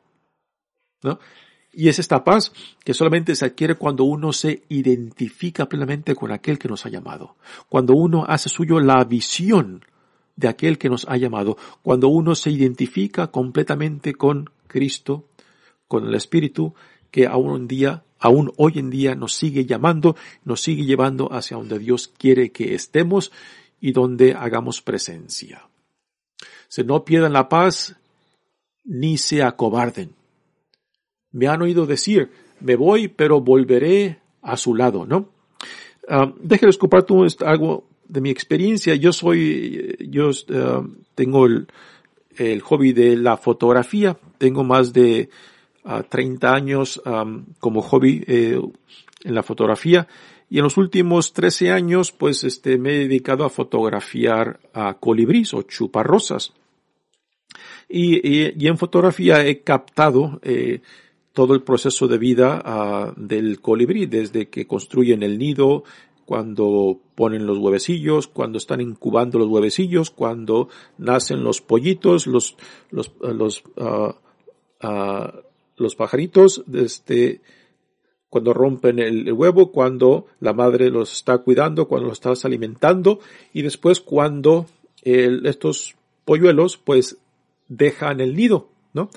¿No? 1.01 1.19
Y 1.73 1.89
es 1.89 1.99
esta 1.99 2.23
paz 2.23 2.53
que 2.85 2.93
solamente 2.93 3.35
se 3.35 3.45
adquiere 3.45 3.75
cuando 3.75 4.05
uno 4.05 4.31
se 4.31 4.63
identifica 4.69 5.67
plenamente 5.67 6.15
con 6.15 6.31
aquel 6.31 6.57
que 6.57 6.69
nos 6.69 6.85
ha 6.85 6.89
llamado. 6.89 7.35
Cuando 7.67 7.93
uno 7.93 8.23
hace 8.25 8.47
suyo 8.47 8.79
la 8.79 9.03
visión 9.03 9.83
de 10.35 10.47
aquel 10.47 10.77
que 10.77 10.89
nos 10.89 11.05
ha 11.09 11.17
llamado. 11.17 11.57
Cuando 11.81 12.07
uno 12.07 12.35
se 12.35 12.51
identifica 12.51 13.27
completamente 13.27 14.13
con 14.13 14.49
Cristo, 14.67 15.25
con 15.87 16.07
el 16.07 16.15
Espíritu, 16.15 16.73
que 17.11 17.27
aún 17.27 17.51
un 17.51 17.67
día, 17.67 18.03
aún 18.23 18.53
hoy 18.55 18.79
en 18.79 18.89
día 18.89 19.15
nos 19.15 19.33
sigue 19.33 19.65
llamando, 19.65 20.15
nos 20.45 20.61
sigue 20.61 20.85
llevando 20.85 21.33
hacia 21.33 21.57
donde 21.57 21.77
Dios 21.77 22.07
quiere 22.07 22.53
que 22.53 22.73
estemos 22.73 23.33
y 23.81 23.91
donde 23.91 24.33
hagamos 24.33 24.81
presencia. 24.81 25.67
Se 26.69 26.85
no 26.85 27.03
pierdan 27.03 27.33
la 27.33 27.49
paz 27.49 27.97
ni 28.85 29.17
se 29.17 29.43
acobarden. 29.43 30.15
Me 31.33 31.47
han 31.49 31.63
oído 31.63 31.85
decir, 31.85 32.31
me 32.61 32.77
voy, 32.77 33.09
pero 33.09 33.41
volveré 33.41 34.19
a 34.41 34.55
su 34.55 34.73
lado, 34.73 35.05
¿no? 35.05 35.29
Uh, 36.07 36.31
déjenles 36.39 36.77
compartir 36.77 37.17
algo 37.45 37.83
de 38.07 38.21
mi 38.21 38.29
experiencia. 38.29 38.95
Yo 38.95 39.11
soy, 39.11 39.97
yo 39.99 40.29
uh, 40.29 40.87
tengo 41.13 41.45
el, 41.45 41.67
el, 42.37 42.61
hobby 42.61 42.93
de 42.93 43.17
la 43.17 43.35
fotografía. 43.35 44.17
Tengo 44.37 44.63
más 44.63 44.93
de 44.93 45.29
uh, 45.85 46.03
30 46.07 46.53
años 46.53 47.01
um, 47.05 47.45
como 47.59 47.81
hobby 47.81 48.23
eh, 48.27 48.59
en 49.23 49.35
la 49.35 49.43
fotografía. 49.43 50.07
Y 50.49 50.57
en 50.59 50.63
los 50.63 50.77
últimos 50.77 51.33
13 51.33 51.71
años, 51.71 52.11
pues, 52.11 52.43
este, 52.43 52.77
me 52.77 52.91
he 52.91 52.99
dedicado 52.99 53.43
a 53.45 53.49
fotografiar 53.49 54.59
a 54.73 54.95
colibríes 54.95 55.53
o 55.53 55.63
chuparrosas. 55.63 56.53
Y, 57.89 58.15
y, 58.27 58.53
y 58.57 58.67
en 58.67 58.77
fotografía 58.77 59.45
he 59.45 59.61
captado 59.61 60.39
eh, 60.43 60.81
todo 61.33 61.55
el 61.55 61.63
proceso 61.63 62.07
de 62.07 62.17
vida 62.17 62.61
uh, 62.63 63.19
del 63.19 63.59
colibrí, 63.59 64.05
desde 64.05 64.49
que 64.49 64.67
construyen 64.67 65.23
el 65.23 65.37
nido, 65.37 65.83
cuando 66.25 66.99
ponen 67.15 67.45
los 67.45 67.57
huevecillos, 67.57 68.27
cuando 68.27 68.57
están 68.57 68.81
incubando 68.81 69.39
los 69.39 69.47
huevecillos, 69.49 70.09
cuando 70.11 70.69
nacen 70.97 71.43
los 71.43 71.61
pollitos, 71.61 72.27
los, 72.27 72.55
los, 72.91 73.11
los, 73.19 73.63
uh, 73.75 74.13
uh, 74.87 75.27
los 75.77 75.95
pajaritos, 75.95 76.63
este, 76.73 77.41
cuando 78.29 78.53
rompen 78.53 78.99
el, 78.99 79.31
huevo, 79.31 79.71
cuando 79.71 80.27
la 80.39 80.53
madre 80.53 80.89
los 80.89 81.13
está 81.13 81.37
cuidando, 81.39 81.87
cuando 81.87 82.07
los 82.07 82.17
está 82.17 82.47
alimentando, 82.47 83.19
y 83.53 83.61
después 83.61 83.99
cuando 83.99 84.65
estos 85.03 85.95
polluelos 86.25 86.77
pues 86.77 87.17
dejan 87.67 88.21
el 88.21 88.35
nido, 88.35 88.69
¿no? 88.93 89.09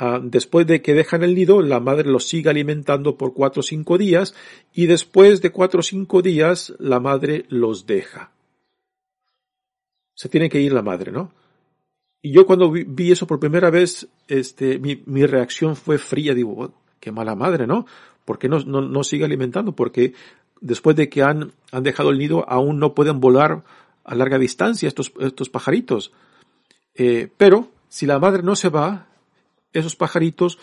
Uh, 0.00 0.20
después 0.22 0.66
de 0.66 0.80
que 0.80 0.94
dejan 0.94 1.22
el 1.22 1.34
nido, 1.34 1.60
la 1.60 1.78
madre 1.78 2.08
los 2.08 2.26
sigue 2.26 2.48
alimentando 2.48 3.18
por 3.18 3.34
cuatro 3.34 3.60
o 3.60 3.62
cinco 3.62 3.98
días 3.98 4.34
y 4.72 4.86
después 4.86 5.42
de 5.42 5.52
cuatro 5.52 5.80
o 5.80 5.82
cinco 5.82 6.22
días 6.22 6.74
la 6.78 6.98
madre 6.98 7.44
los 7.48 7.86
deja. 7.86 8.32
Se 10.14 10.30
tiene 10.30 10.48
que 10.48 10.60
ir 10.60 10.72
la 10.72 10.82
madre, 10.82 11.12
¿no? 11.12 11.32
Y 12.22 12.30
yo 12.30 12.46
cuando 12.46 12.70
vi, 12.70 13.10
eso 13.10 13.26
por 13.26 13.40
primera 13.40 13.68
vez, 13.70 14.08
este, 14.28 14.78
mi, 14.78 15.02
mi, 15.06 15.26
reacción 15.26 15.74
fue 15.74 15.98
fría, 15.98 16.34
digo, 16.34 16.72
qué 17.00 17.10
mala 17.10 17.34
madre, 17.34 17.66
¿no? 17.66 17.84
¿Por 18.24 18.38
qué 18.38 18.48
no, 18.48 18.60
no, 18.60 18.80
no 18.80 19.02
sigue 19.02 19.24
alimentando? 19.24 19.72
Porque 19.72 20.14
después 20.60 20.94
de 20.94 21.08
que 21.08 21.22
han, 21.22 21.52
han 21.72 21.82
dejado 21.82 22.10
el 22.10 22.18
nido, 22.18 22.48
aún 22.48 22.78
no 22.78 22.94
pueden 22.94 23.18
volar 23.18 23.64
a 24.04 24.14
larga 24.14 24.38
distancia 24.38 24.86
estos, 24.86 25.12
estos 25.20 25.50
pajaritos. 25.50 26.12
Eh, 26.94 27.28
pero 27.36 27.68
si 27.88 28.06
la 28.06 28.18
madre 28.18 28.42
no 28.42 28.54
se 28.54 28.68
va, 28.68 29.08
esos 29.72 29.96
pajaritos 29.96 30.58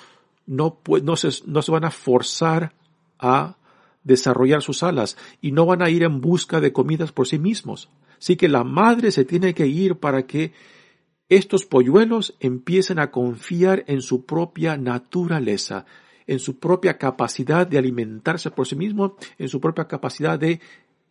no, 0.45 0.79
no, 1.03 1.15
se, 1.15 1.29
no 1.45 1.61
se 1.61 1.71
van 1.71 1.85
a 1.85 1.91
forzar 1.91 2.73
a 3.19 3.57
desarrollar 4.03 4.61
sus 4.61 4.81
alas 4.81 5.17
y 5.41 5.51
no 5.51 5.65
van 5.65 5.81
a 5.81 5.89
ir 5.89 6.03
en 6.03 6.21
busca 6.21 6.61
de 6.61 6.71
comidas 6.71 7.11
por 7.11 7.27
sí 7.27 7.37
mismos. 7.37 7.89
Así 8.17 8.35
que 8.35 8.47
la 8.47 8.63
madre 8.63 9.11
se 9.11 9.25
tiene 9.25 9.53
que 9.53 9.67
ir 9.67 9.97
para 9.97 10.25
que 10.25 10.53
estos 11.29 11.65
polluelos 11.65 12.35
empiecen 12.39 12.99
a 12.99 13.11
confiar 13.11 13.83
en 13.87 14.01
su 14.01 14.25
propia 14.25 14.77
naturaleza, 14.77 15.85
en 16.25 16.39
su 16.39 16.59
propia 16.59 16.97
capacidad 16.97 17.67
de 17.67 17.77
alimentarse 17.77 18.51
por 18.51 18.67
sí 18.67 18.75
mismo, 18.75 19.15
en 19.37 19.47
su 19.47 19.61
propia 19.61 19.87
capacidad 19.87 20.39
de 20.39 20.59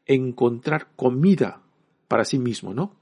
encontrar 0.07 0.89
comida 0.97 1.63
para 2.09 2.25
sí 2.25 2.39
mismo, 2.39 2.75
¿no? 2.75 2.97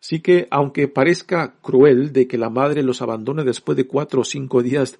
Así 0.00 0.20
que, 0.20 0.46
aunque 0.50 0.88
parezca 0.88 1.54
cruel 1.60 2.12
de 2.12 2.26
que 2.26 2.38
la 2.38 2.50
madre 2.50 2.82
los 2.82 3.02
abandone 3.02 3.44
después 3.44 3.76
de 3.76 3.86
cuatro 3.86 4.20
o 4.20 4.24
cinco 4.24 4.62
días 4.62 4.98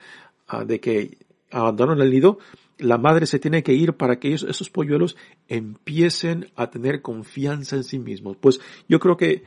uh, 0.53 0.65
de 0.65 0.81
que 0.81 1.19
abandonan 1.51 2.01
el 2.01 2.11
nido, 2.11 2.39
la 2.79 2.99
madre 2.99 3.27
se 3.27 3.39
tiene 3.39 3.63
que 3.63 3.73
ir 3.73 3.95
para 3.95 4.19
que 4.19 4.35
esos 4.35 4.71
polluelos 4.71 5.17
empiecen 5.49 6.51
a 6.57 6.71
tener 6.71 7.03
confianza 7.03 7.77
en 7.77 7.85
sí 7.85 7.99
mismos. 7.99 8.37
Pues 8.37 8.61
yo 8.89 8.99
creo 8.99 9.17
que 9.17 9.45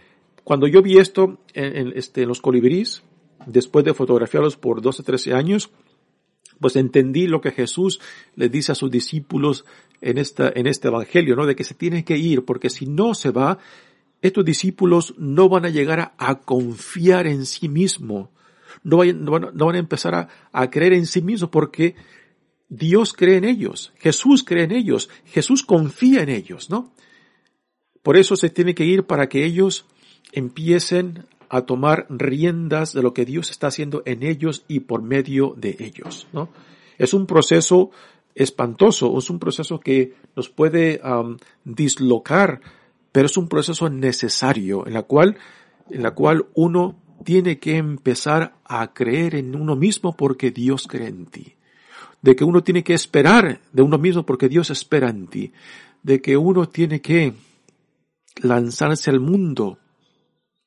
cuando 0.50 0.66
yo 0.66 0.82
vi 0.82 0.98
esto 0.98 1.38
en, 1.54 1.94
este, 1.96 2.24
en 2.24 2.28
los 2.28 2.42
colibríes, 2.42 3.04
después 3.46 3.86
de 3.86 3.94
fotografiarlos 3.94 4.58
por 4.58 4.82
12, 4.82 5.04
13 5.04 5.36
años, 5.36 5.70
pues 6.60 6.76
entendí 6.76 7.28
lo 7.28 7.40
que 7.40 7.52
Jesús 7.52 8.02
le 8.36 8.50
dice 8.50 8.72
a 8.72 8.76
sus 8.76 8.90
discípulos 8.90 9.64
en 10.02 10.18
esta, 10.18 10.52
en 10.56 10.66
este 10.66 10.88
evangelio, 10.88 11.36
¿no? 11.36 11.46
De 11.46 11.56
que 11.56 11.64
se 11.64 11.76
tiene 11.76 12.04
que 12.04 12.18
ir, 12.18 12.46
porque 12.46 12.72
si 12.72 12.88
no 12.88 13.14
se 13.14 13.30
va, 13.30 13.60
estos 14.24 14.44
discípulos 14.44 15.14
no 15.20 15.50
van 15.50 15.66
a 15.66 15.70
llegar 15.70 16.16
a, 16.18 16.40
confiar 16.40 17.28
en 17.28 17.46
sí 17.46 17.70
mismos, 17.70 18.30
no, 18.84 19.04
no, 19.04 19.32
van, 19.32 19.52
no 19.54 19.66
van, 19.68 19.76
a 19.76 19.78
empezar 19.78 20.16
a, 20.16 20.30
a 20.52 20.72
creer 20.72 20.94
en 20.94 21.06
sí 21.06 21.22
mismos 21.22 21.52
porque 21.52 21.94
Dios 22.70 23.14
cree 23.14 23.38
en 23.38 23.46
ellos, 23.46 23.94
Jesús 24.00 24.44
cree 24.44 24.64
en 24.64 24.72
ellos, 24.72 25.12
Jesús 25.26 25.62
confía 25.62 26.24
en 26.24 26.30
ellos, 26.30 26.72
¿no? 26.72 26.92
Por 28.02 28.18
eso 28.18 28.36
se 28.36 28.50
tiene 28.50 28.74
que 28.74 28.86
ir 28.86 29.04
para 29.04 29.30
que 29.30 29.46
ellos 29.46 29.86
empiecen 30.32 31.26
a 31.50 31.62
tomar 31.62 32.06
riendas 32.10 32.94
de 32.94 33.02
lo 33.02 33.14
que 33.14 33.26
Dios 33.26 33.50
está 33.50 33.68
haciendo 33.68 34.04
en 34.06 34.24
ellos 34.24 34.64
y 34.68 34.82
por 34.82 35.02
medio 35.02 35.56
de 35.58 35.76
ellos, 35.80 36.28
¿no? 36.32 36.50
Es 36.98 37.14
un 37.14 37.26
proceso 37.26 37.92
espantoso, 38.36 39.18
es 39.18 39.30
un 39.30 39.40
proceso 39.40 39.80
que 39.80 40.14
nos 40.36 40.50
puede 40.50 41.02
dislocar 41.64 42.62
pero 43.12 43.26
es 43.26 43.38
un 43.38 43.48
proceso 43.48 43.90
necesario 43.90 44.86
en 44.88 44.94
la 44.94 45.04
cual, 45.04 45.38
en 45.90 46.04
la 46.04 46.12
cual 46.12 46.46
uno 46.54 47.00
tiene 47.24 47.60
que 47.60 47.78
empezar 47.78 48.56
a 48.64 48.94
creer 48.94 49.36
en 49.36 49.56
uno 49.56 49.76
mismo 49.76 50.16
porque 50.16 50.52
Dios 50.52 50.88
cree 50.88 51.08
en 51.08 51.26
ti. 51.26 51.56
De 52.22 52.36
que 52.36 52.44
uno 52.44 52.64
tiene 52.64 52.84
que 52.84 52.94
esperar 52.94 53.62
de 53.72 53.82
uno 53.82 53.98
mismo 53.98 54.26
porque 54.26 54.50
Dios 54.50 54.70
espera 54.70 55.10
en 55.10 55.28
ti. 55.28 55.54
De 56.04 56.22
que 56.22 56.38
uno 56.38 56.68
tiene 56.70 57.02
que 57.02 57.34
lanzarse 58.42 59.10
al 59.10 59.20
mundo 59.20 59.80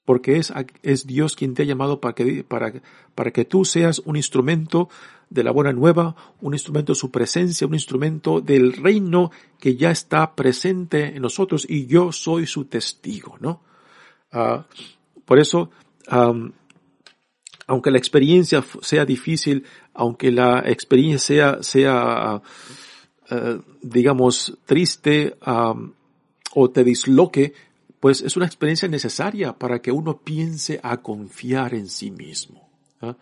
porque 0.04 0.36
es, 0.36 0.52
es 0.82 1.06
Dios 1.06 1.36
quien 1.36 1.54
te 1.54 1.62
ha 1.62 1.66
llamado 1.66 2.00
para 2.00 2.14
que, 2.14 2.44
para, 2.44 2.72
para 3.14 3.30
que 3.30 3.44
tú 3.44 3.64
seas 3.64 4.00
un 4.00 4.16
instrumento 4.16 4.88
de 5.30 5.44
la 5.44 5.50
buena 5.50 5.72
nueva, 5.72 6.14
un 6.40 6.54
instrumento 6.54 6.92
de 6.92 6.98
su 6.98 7.10
presencia, 7.10 7.66
un 7.66 7.74
instrumento 7.74 8.40
del 8.40 8.72
reino 8.74 9.30
que 9.58 9.76
ya 9.76 9.90
está 9.90 10.34
presente 10.34 11.16
en 11.16 11.22
nosotros 11.22 11.66
y 11.68 11.86
yo 11.86 12.12
soy 12.12 12.46
su 12.46 12.66
testigo, 12.66 13.36
¿no? 13.40 13.62
Uh, 14.32 14.62
por 15.24 15.38
eso, 15.38 15.70
aunque 17.66 17.90
la 17.90 17.98
experiencia 17.98 18.64
sea 18.80 19.04
difícil, 19.04 19.64
aunque 19.94 20.30
la 20.30 20.62
experiencia 20.66 21.62
sea, 21.62 21.62
sea 21.62 22.42
uh, 23.30 23.62
digamos, 23.80 24.58
triste 24.66 25.36
um, 25.46 25.92
o 26.54 26.70
te 26.70 26.84
disloque, 26.84 27.54
pues 28.02 28.20
es 28.20 28.36
una 28.36 28.46
experiencia 28.46 28.88
necesaria 28.88 29.52
para 29.52 29.80
que 29.80 29.92
uno 29.92 30.18
piense 30.18 30.80
a 30.82 30.96
confiar 30.96 31.72
en 31.72 31.88
sí 31.88 32.10
mismo. 32.10 32.68
¿eh? 33.00 33.14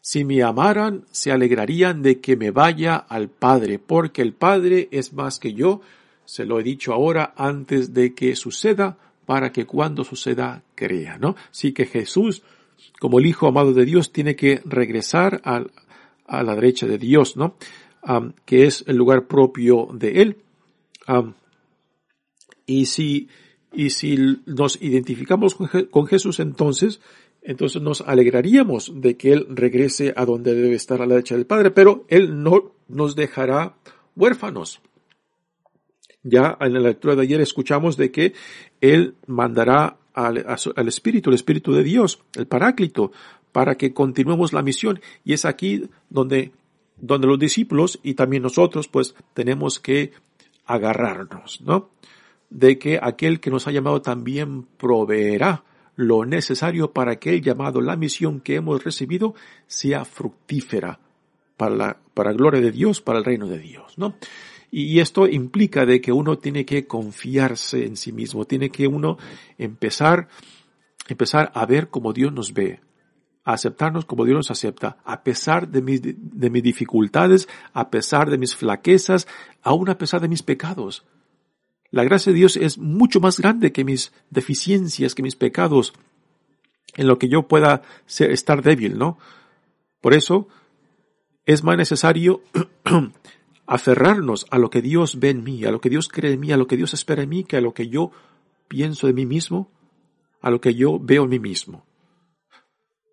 Si 0.00 0.24
me 0.24 0.42
amaran, 0.42 1.04
se 1.12 1.30
alegrarían 1.30 2.02
de 2.02 2.20
que 2.20 2.34
me 2.34 2.50
vaya 2.50 2.96
al 2.96 3.28
Padre, 3.28 3.78
porque 3.78 4.20
el 4.22 4.32
Padre 4.32 4.88
es 4.90 5.12
más 5.12 5.38
que 5.38 5.54
yo, 5.54 5.80
se 6.24 6.44
lo 6.44 6.58
he 6.58 6.64
dicho 6.64 6.92
ahora 6.92 7.34
antes 7.36 7.94
de 7.94 8.12
que 8.12 8.34
suceda, 8.34 8.98
para 9.26 9.52
que 9.52 9.64
cuando 9.64 10.02
suceda 10.02 10.64
crea, 10.74 11.16
¿no? 11.16 11.36
Así 11.48 11.70
que 11.70 11.86
Jesús, 11.86 12.42
como 12.98 13.20
el 13.20 13.26
Hijo 13.26 13.46
amado 13.46 13.72
de 13.72 13.84
Dios, 13.84 14.10
tiene 14.10 14.34
que 14.34 14.60
regresar 14.64 15.40
a, 15.44 15.62
la 16.42 16.54
derecha 16.56 16.88
de 16.88 16.98
Dios, 16.98 17.36
¿no? 17.36 17.54
Que 18.44 18.64
es 18.64 18.82
el 18.88 18.96
lugar 18.96 19.28
propio 19.28 19.88
de 19.92 20.22
Él. 20.22 20.36
Y 22.66 22.86
si, 22.86 23.28
y 23.72 23.90
si 23.90 24.38
nos 24.46 24.80
identificamos 24.82 25.54
con 25.54 26.06
Jesús 26.06 26.40
entonces, 26.40 27.00
entonces 27.42 27.80
nos 27.80 28.00
alegraríamos 28.00 28.92
de 28.94 29.16
que 29.16 29.32
Él 29.32 29.46
regrese 29.48 30.12
a 30.16 30.24
donde 30.24 30.54
debe 30.54 30.74
estar 30.74 31.00
a 31.00 31.06
la 31.06 31.14
derecha 31.14 31.36
del 31.36 31.46
Padre, 31.46 31.70
pero 31.70 32.04
Él 32.08 32.42
no 32.42 32.72
nos 32.88 33.16
dejará 33.16 33.76
huérfanos. 34.16 34.80
Ya 36.22 36.58
en 36.60 36.74
la 36.74 36.80
lectura 36.80 37.16
de 37.16 37.22
ayer 37.22 37.40
escuchamos 37.40 37.96
de 37.96 38.10
que 38.10 38.34
Él 38.80 39.14
mandará 39.26 39.96
al, 40.12 40.44
al 40.46 40.88
Espíritu, 40.88 41.30
el 41.30 41.36
Espíritu 41.36 41.72
de 41.72 41.82
Dios, 41.82 42.20
el 42.34 42.46
Paráclito, 42.46 43.12
para 43.52 43.76
que 43.76 43.94
continuemos 43.94 44.52
la 44.52 44.62
misión. 44.62 45.00
Y 45.24 45.32
es 45.32 45.44
aquí 45.44 45.88
donde, 46.10 46.52
donde 46.96 47.26
los 47.26 47.38
discípulos 47.38 48.00
y 48.02 48.14
también 48.14 48.42
nosotros 48.42 48.88
pues 48.88 49.14
tenemos 49.32 49.80
que 49.80 50.12
agarrarnos, 50.66 51.60
¿no? 51.62 51.90
De 52.50 52.78
que 52.78 52.98
aquel 53.00 53.40
que 53.40 53.50
nos 53.50 53.66
ha 53.66 53.72
llamado 53.72 54.02
también 54.02 54.66
proveerá 54.76 55.64
lo 55.96 56.24
necesario 56.24 56.92
para 56.92 57.16
que 57.16 57.30
el 57.30 57.42
llamado, 57.42 57.80
la 57.80 57.96
misión 57.96 58.40
que 58.40 58.56
hemos 58.56 58.82
recibido 58.82 59.34
sea 59.66 60.04
fructífera 60.04 60.98
para 61.56 61.74
la, 61.74 61.96
para 62.14 62.32
gloria 62.32 62.60
de 62.60 62.72
Dios, 62.72 63.00
para 63.00 63.18
el 63.18 63.24
reino 63.24 63.46
de 63.46 63.58
Dios, 63.58 63.98
¿no? 63.98 64.14
Y 64.70 65.00
esto 65.00 65.26
implica 65.26 65.84
de 65.84 66.00
que 66.00 66.12
uno 66.12 66.38
tiene 66.38 66.64
que 66.64 66.86
confiarse 66.86 67.84
en 67.84 67.96
sí 67.96 68.12
mismo, 68.12 68.44
tiene 68.44 68.70
que 68.70 68.86
uno 68.86 69.18
empezar, 69.58 70.28
empezar 71.08 71.50
a 71.54 71.66
ver 71.66 71.88
como 71.88 72.12
Dios 72.12 72.32
nos 72.32 72.54
ve, 72.54 72.80
a 73.44 73.54
aceptarnos 73.54 74.04
como 74.04 74.24
Dios 74.24 74.36
nos 74.36 74.50
acepta, 74.50 74.98
a 75.04 75.22
pesar 75.22 75.68
de 75.68 75.82
mis, 75.82 76.00
de 76.02 76.50
mis 76.50 76.62
dificultades, 76.62 77.48
a 77.72 77.90
pesar 77.90 78.30
de 78.30 78.38
mis 78.38 78.54
flaquezas, 78.54 79.26
aún 79.62 79.90
a 79.90 79.98
pesar 79.98 80.20
de 80.20 80.28
mis 80.28 80.42
pecados. 80.42 81.04
La 81.90 82.04
gracia 82.04 82.32
de 82.32 82.38
Dios 82.38 82.56
es 82.56 82.78
mucho 82.78 83.20
más 83.20 83.38
grande 83.38 83.72
que 83.72 83.84
mis 83.84 84.12
deficiencias, 84.30 85.14
que 85.14 85.22
mis 85.22 85.36
pecados, 85.36 85.92
en 86.94 87.06
lo 87.06 87.18
que 87.18 87.28
yo 87.28 87.48
pueda 87.48 87.82
ser, 88.06 88.30
estar 88.30 88.62
débil, 88.62 88.98
¿no? 88.98 89.18
Por 90.00 90.14
eso 90.14 90.48
es 91.46 91.64
más 91.64 91.76
necesario 91.76 92.42
aferrarnos 93.66 94.46
a 94.50 94.58
lo 94.58 94.70
que 94.70 94.82
Dios 94.82 95.18
ve 95.18 95.30
en 95.30 95.42
mí, 95.42 95.64
a 95.64 95.72
lo 95.72 95.80
que 95.80 95.90
Dios 95.90 96.08
cree 96.08 96.32
en 96.32 96.40
mí, 96.40 96.52
a 96.52 96.56
lo 96.56 96.66
que 96.66 96.76
Dios 96.76 96.94
espera 96.94 97.22
en 97.22 97.28
mí, 97.28 97.44
que 97.44 97.56
a 97.56 97.60
lo 97.60 97.74
que 97.74 97.88
yo 97.88 98.12
pienso 98.68 99.06
de 99.06 99.12
mí 99.12 99.26
mismo, 99.26 99.70
a 100.40 100.50
lo 100.50 100.60
que 100.60 100.74
yo 100.74 100.98
veo 101.00 101.24
en 101.24 101.30
mí 101.30 101.38
mismo. 101.38 101.84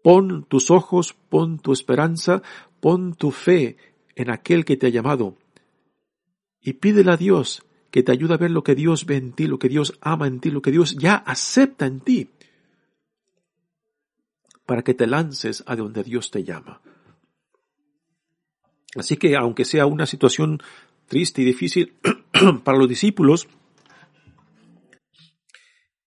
Pon 0.04 0.46
tus 0.48 0.72
ojos, 0.72 1.13
pon 1.30 1.60
tu 1.60 1.74
esperanza, 1.74 2.42
pon 2.80 3.16
tu 3.16 3.32
fe 3.32 3.78
en 4.16 4.30
aquel 4.30 4.66
que 4.66 4.78
te 4.78 4.88
ha 4.88 4.90
llamado 4.90 5.36
y 6.62 6.74
pídele 6.74 7.12
a 7.12 7.18
Dios 7.18 7.63
que 7.97 8.03
te 8.03 8.12
ayude 8.12 8.36
a 8.36 8.38
ver 8.38 8.51
lo 8.51 8.63
que 8.63 8.75
Dios 8.75 9.07
ve 9.07 9.15
en 9.15 9.33
ti, 9.33 9.47
lo 9.47 9.57
que 9.57 9.69
Dios 9.69 9.97
ama 10.01 10.27
en 10.27 10.39
ti, 10.39 10.51
lo 10.51 10.62
que 10.62 10.69
Dios 10.69 10.95
ya 10.97 11.15
acepta 11.15 11.88
en 11.88 11.99
ti, 11.99 12.29
para 14.67 14.83
que 14.83 14.93
te 14.93 15.07
lances 15.07 15.63
a 15.65 15.75
donde 15.75 16.03
Dios 16.03 16.29
te 16.29 16.43
llama. 16.43 16.79
Así 18.95 19.17
que 19.17 19.36
aunque 19.36 19.65
sea 19.65 19.88
una 19.88 20.05
situación 20.05 20.60
triste 21.07 21.41
y 21.41 21.45
difícil 21.45 21.95
para 22.63 22.77
los 22.77 22.88
discípulos, 22.88 23.47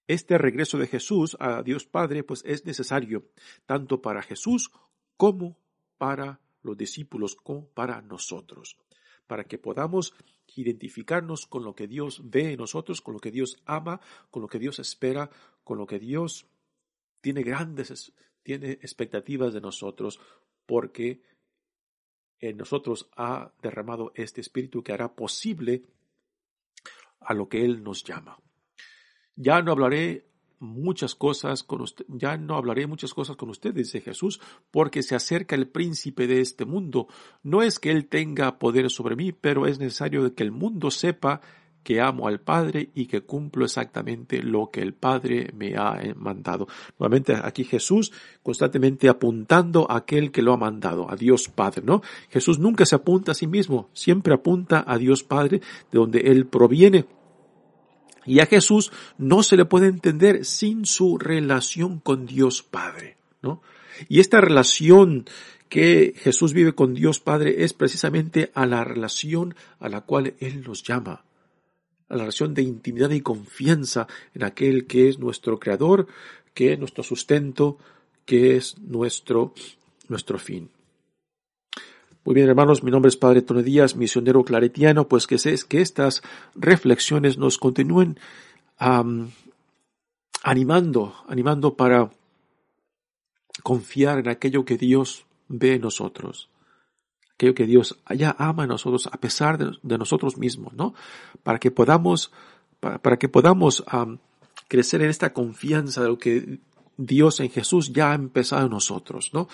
este 0.06 0.38
regreso 0.38 0.78
de 0.78 0.86
Jesús 0.86 1.36
a 1.40 1.64
Dios 1.64 1.86
Padre 1.86 2.22
pues 2.22 2.44
es 2.46 2.64
necesario 2.66 3.32
tanto 3.66 4.00
para 4.00 4.22
Jesús 4.22 4.70
como 5.16 5.58
para 5.98 6.38
los 6.62 6.76
discípulos, 6.76 7.34
como 7.34 7.66
para 7.66 8.00
nosotros, 8.00 8.78
para 9.26 9.42
que 9.42 9.58
podamos 9.58 10.14
identificarnos 10.56 11.46
con 11.46 11.64
lo 11.64 11.74
que 11.74 11.86
Dios 11.86 12.22
ve 12.24 12.52
en 12.52 12.58
nosotros, 12.58 13.00
con 13.00 13.14
lo 13.14 13.20
que 13.20 13.30
Dios 13.30 13.62
ama, 13.66 14.00
con 14.30 14.42
lo 14.42 14.48
que 14.48 14.58
Dios 14.58 14.78
espera, 14.78 15.30
con 15.64 15.78
lo 15.78 15.86
que 15.86 15.98
Dios 15.98 16.46
tiene 17.20 17.42
grandes 17.42 18.12
tiene 18.42 18.72
expectativas 18.72 19.52
de 19.52 19.60
nosotros, 19.60 20.20
porque 20.66 21.22
en 22.38 22.56
nosotros 22.56 23.10
ha 23.16 23.52
derramado 23.60 24.12
este 24.14 24.40
espíritu 24.40 24.82
que 24.82 24.92
hará 24.92 25.14
posible 25.14 25.84
a 27.20 27.34
lo 27.34 27.48
que 27.48 27.64
Él 27.64 27.82
nos 27.82 28.02
llama. 28.02 28.38
Ya 29.36 29.60
no 29.62 29.72
hablaré 29.72 30.29
muchas 30.60 31.14
cosas 31.14 31.64
con 31.64 31.80
usted, 31.80 32.04
ya 32.08 32.36
no 32.36 32.54
hablaré 32.54 32.86
muchas 32.86 33.12
cosas 33.14 33.36
con 33.36 33.50
ustedes, 33.50 33.74
dice 33.74 34.00
Jesús, 34.00 34.40
porque 34.70 35.02
se 35.02 35.16
acerca 35.16 35.56
el 35.56 35.66
príncipe 35.66 36.26
de 36.26 36.40
este 36.40 36.64
mundo. 36.64 37.08
No 37.42 37.62
es 37.62 37.78
que 37.78 37.90
Él 37.90 38.06
tenga 38.06 38.58
poder 38.58 38.90
sobre 38.90 39.16
mí, 39.16 39.32
pero 39.32 39.66
es 39.66 39.78
necesario 39.78 40.34
que 40.34 40.42
el 40.42 40.52
mundo 40.52 40.90
sepa 40.90 41.40
que 41.82 42.00
amo 42.00 42.28
al 42.28 42.40
Padre 42.40 42.90
y 42.94 43.06
que 43.06 43.22
cumplo 43.22 43.64
exactamente 43.64 44.42
lo 44.42 44.70
que 44.70 44.82
el 44.82 44.94
Padre 44.94 45.50
me 45.54 45.76
ha 45.76 45.98
mandado. 46.14 46.68
Nuevamente 46.98 47.34
aquí 47.34 47.64
Jesús 47.64 48.12
constantemente 48.42 49.08
apuntando 49.08 49.90
a 49.90 49.96
aquel 49.96 50.30
que 50.30 50.42
lo 50.42 50.52
ha 50.52 50.56
mandado, 50.56 51.10
a 51.10 51.16
Dios 51.16 51.48
Padre, 51.48 51.82
¿no? 51.84 52.02
Jesús 52.28 52.58
nunca 52.58 52.84
se 52.84 52.96
apunta 52.96 53.32
a 53.32 53.34
sí 53.34 53.46
mismo, 53.46 53.88
siempre 53.92 54.34
apunta 54.34 54.84
a 54.86 54.98
Dios 54.98 55.24
Padre, 55.24 55.60
de 55.90 55.98
donde 55.98 56.20
Él 56.20 56.46
proviene. 56.46 57.06
Y 58.26 58.40
a 58.40 58.46
Jesús 58.46 58.92
no 59.18 59.42
se 59.42 59.56
le 59.56 59.64
puede 59.64 59.86
entender 59.86 60.44
sin 60.44 60.84
su 60.84 61.18
relación 61.18 61.98
con 62.00 62.26
Dios 62.26 62.62
Padre, 62.62 63.16
¿no? 63.42 63.62
Y 64.08 64.20
esta 64.20 64.40
relación 64.40 65.26
que 65.68 66.14
Jesús 66.16 66.52
vive 66.52 66.74
con 66.74 66.94
Dios 66.94 67.20
Padre 67.20 67.64
es 67.64 67.72
precisamente 67.72 68.50
a 68.54 68.66
la 68.66 68.84
relación 68.84 69.54
a 69.78 69.88
la 69.88 70.02
cual 70.02 70.34
Él 70.40 70.62
nos 70.62 70.82
llama 70.82 71.24
a 72.10 72.16
la 72.16 72.24
relación 72.24 72.52
de 72.54 72.62
intimidad 72.62 73.10
y 73.10 73.20
confianza 73.20 74.08
en 74.34 74.42
aquel 74.42 74.86
que 74.86 75.08
es 75.08 75.18
nuestro 75.18 75.58
creador, 75.58 76.08
que 76.52 76.72
es 76.72 76.78
nuestro 76.78 77.04
sustento, 77.04 77.78
que 78.26 78.56
es 78.56 78.76
nuestro, 78.78 79.54
nuestro 80.08 80.38
fin. 80.38 80.70
Muy 82.24 82.34
bien, 82.34 82.48
hermanos, 82.48 82.82
mi 82.82 82.90
nombre 82.90 83.08
es 83.08 83.16
Padre 83.16 83.40
Tony 83.40 83.62
Díaz, 83.62 83.96
misionero 83.96 84.44
claretiano, 84.44 85.08
pues 85.08 85.26
que 85.26 85.38
sé 85.38 85.54
que 85.66 85.80
estas 85.80 86.22
reflexiones 86.54 87.38
nos 87.38 87.56
continúen 87.56 88.18
animando, 90.42 91.14
animando 91.28 91.76
para 91.76 92.10
confiar 93.62 94.18
en 94.18 94.28
aquello 94.28 94.64
que 94.64 94.76
Dios 94.76 95.24
ve 95.48 95.74
en 95.74 95.82
nosotros 95.82 96.50
aquello 97.40 97.54
que 97.54 97.66
Dios 97.66 97.98
ya 98.14 98.36
ama 98.38 98.64
en 98.64 98.68
nosotros 98.68 99.08
a 99.10 99.16
pesar 99.16 99.56
de, 99.56 99.98
nosotros 99.98 100.36
mismos, 100.36 100.74
¿no? 100.74 100.92
Para 101.42 101.58
que 101.58 101.70
podamos, 101.70 102.30
para, 102.80 103.16
que 103.16 103.30
podamos 103.30 103.82
crecer 104.68 105.00
en 105.00 105.08
esta 105.08 105.32
confianza 105.32 106.02
de 106.02 106.08
lo 106.08 106.18
que 106.18 106.58
Dios 106.98 107.40
en 107.40 107.48
Jesús 107.48 107.94
ya 107.94 108.12
ha 108.12 108.14
empezado 108.14 108.66
en 108.66 108.72
nosotros, 108.72 109.30
¿no? 109.32 109.48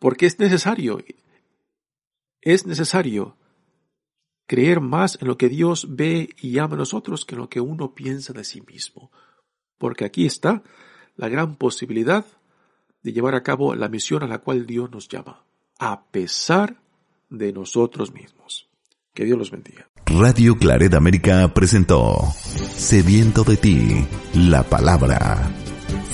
Porque 0.00 0.26
es 0.26 0.40
necesario, 0.40 0.98
es 2.46 2.64
necesario 2.64 3.36
creer 4.46 4.80
más 4.80 5.18
en 5.20 5.26
lo 5.26 5.36
que 5.36 5.48
Dios 5.48 5.96
ve 5.96 6.28
y 6.40 6.58
ama 6.58 6.74
en 6.74 6.78
nosotros 6.78 7.24
que 7.24 7.34
en 7.34 7.40
lo 7.40 7.48
que 7.48 7.60
uno 7.60 7.92
piensa 7.92 8.32
de 8.32 8.44
sí 8.44 8.60
mismo. 8.60 9.10
Porque 9.78 10.04
aquí 10.04 10.26
está 10.26 10.62
la 11.16 11.28
gran 11.28 11.56
posibilidad 11.56 12.24
de 13.02 13.12
llevar 13.12 13.34
a 13.34 13.42
cabo 13.42 13.74
la 13.74 13.88
misión 13.88 14.22
a 14.22 14.28
la 14.28 14.38
cual 14.38 14.64
Dios 14.64 14.92
nos 14.92 15.08
llama, 15.08 15.44
a 15.80 16.04
pesar 16.04 16.76
de 17.30 17.52
nosotros 17.52 18.14
mismos. 18.14 18.68
Que 19.12 19.24
Dios 19.24 19.36
los 19.36 19.50
bendiga. 19.50 19.88
Radio 20.04 20.56
Claret 20.56 20.94
América 20.94 21.52
presentó 21.52 22.16
Sediento 22.76 23.42
de 23.42 23.56
ti, 23.56 24.06
la 24.34 24.62
palabra. 24.62 25.65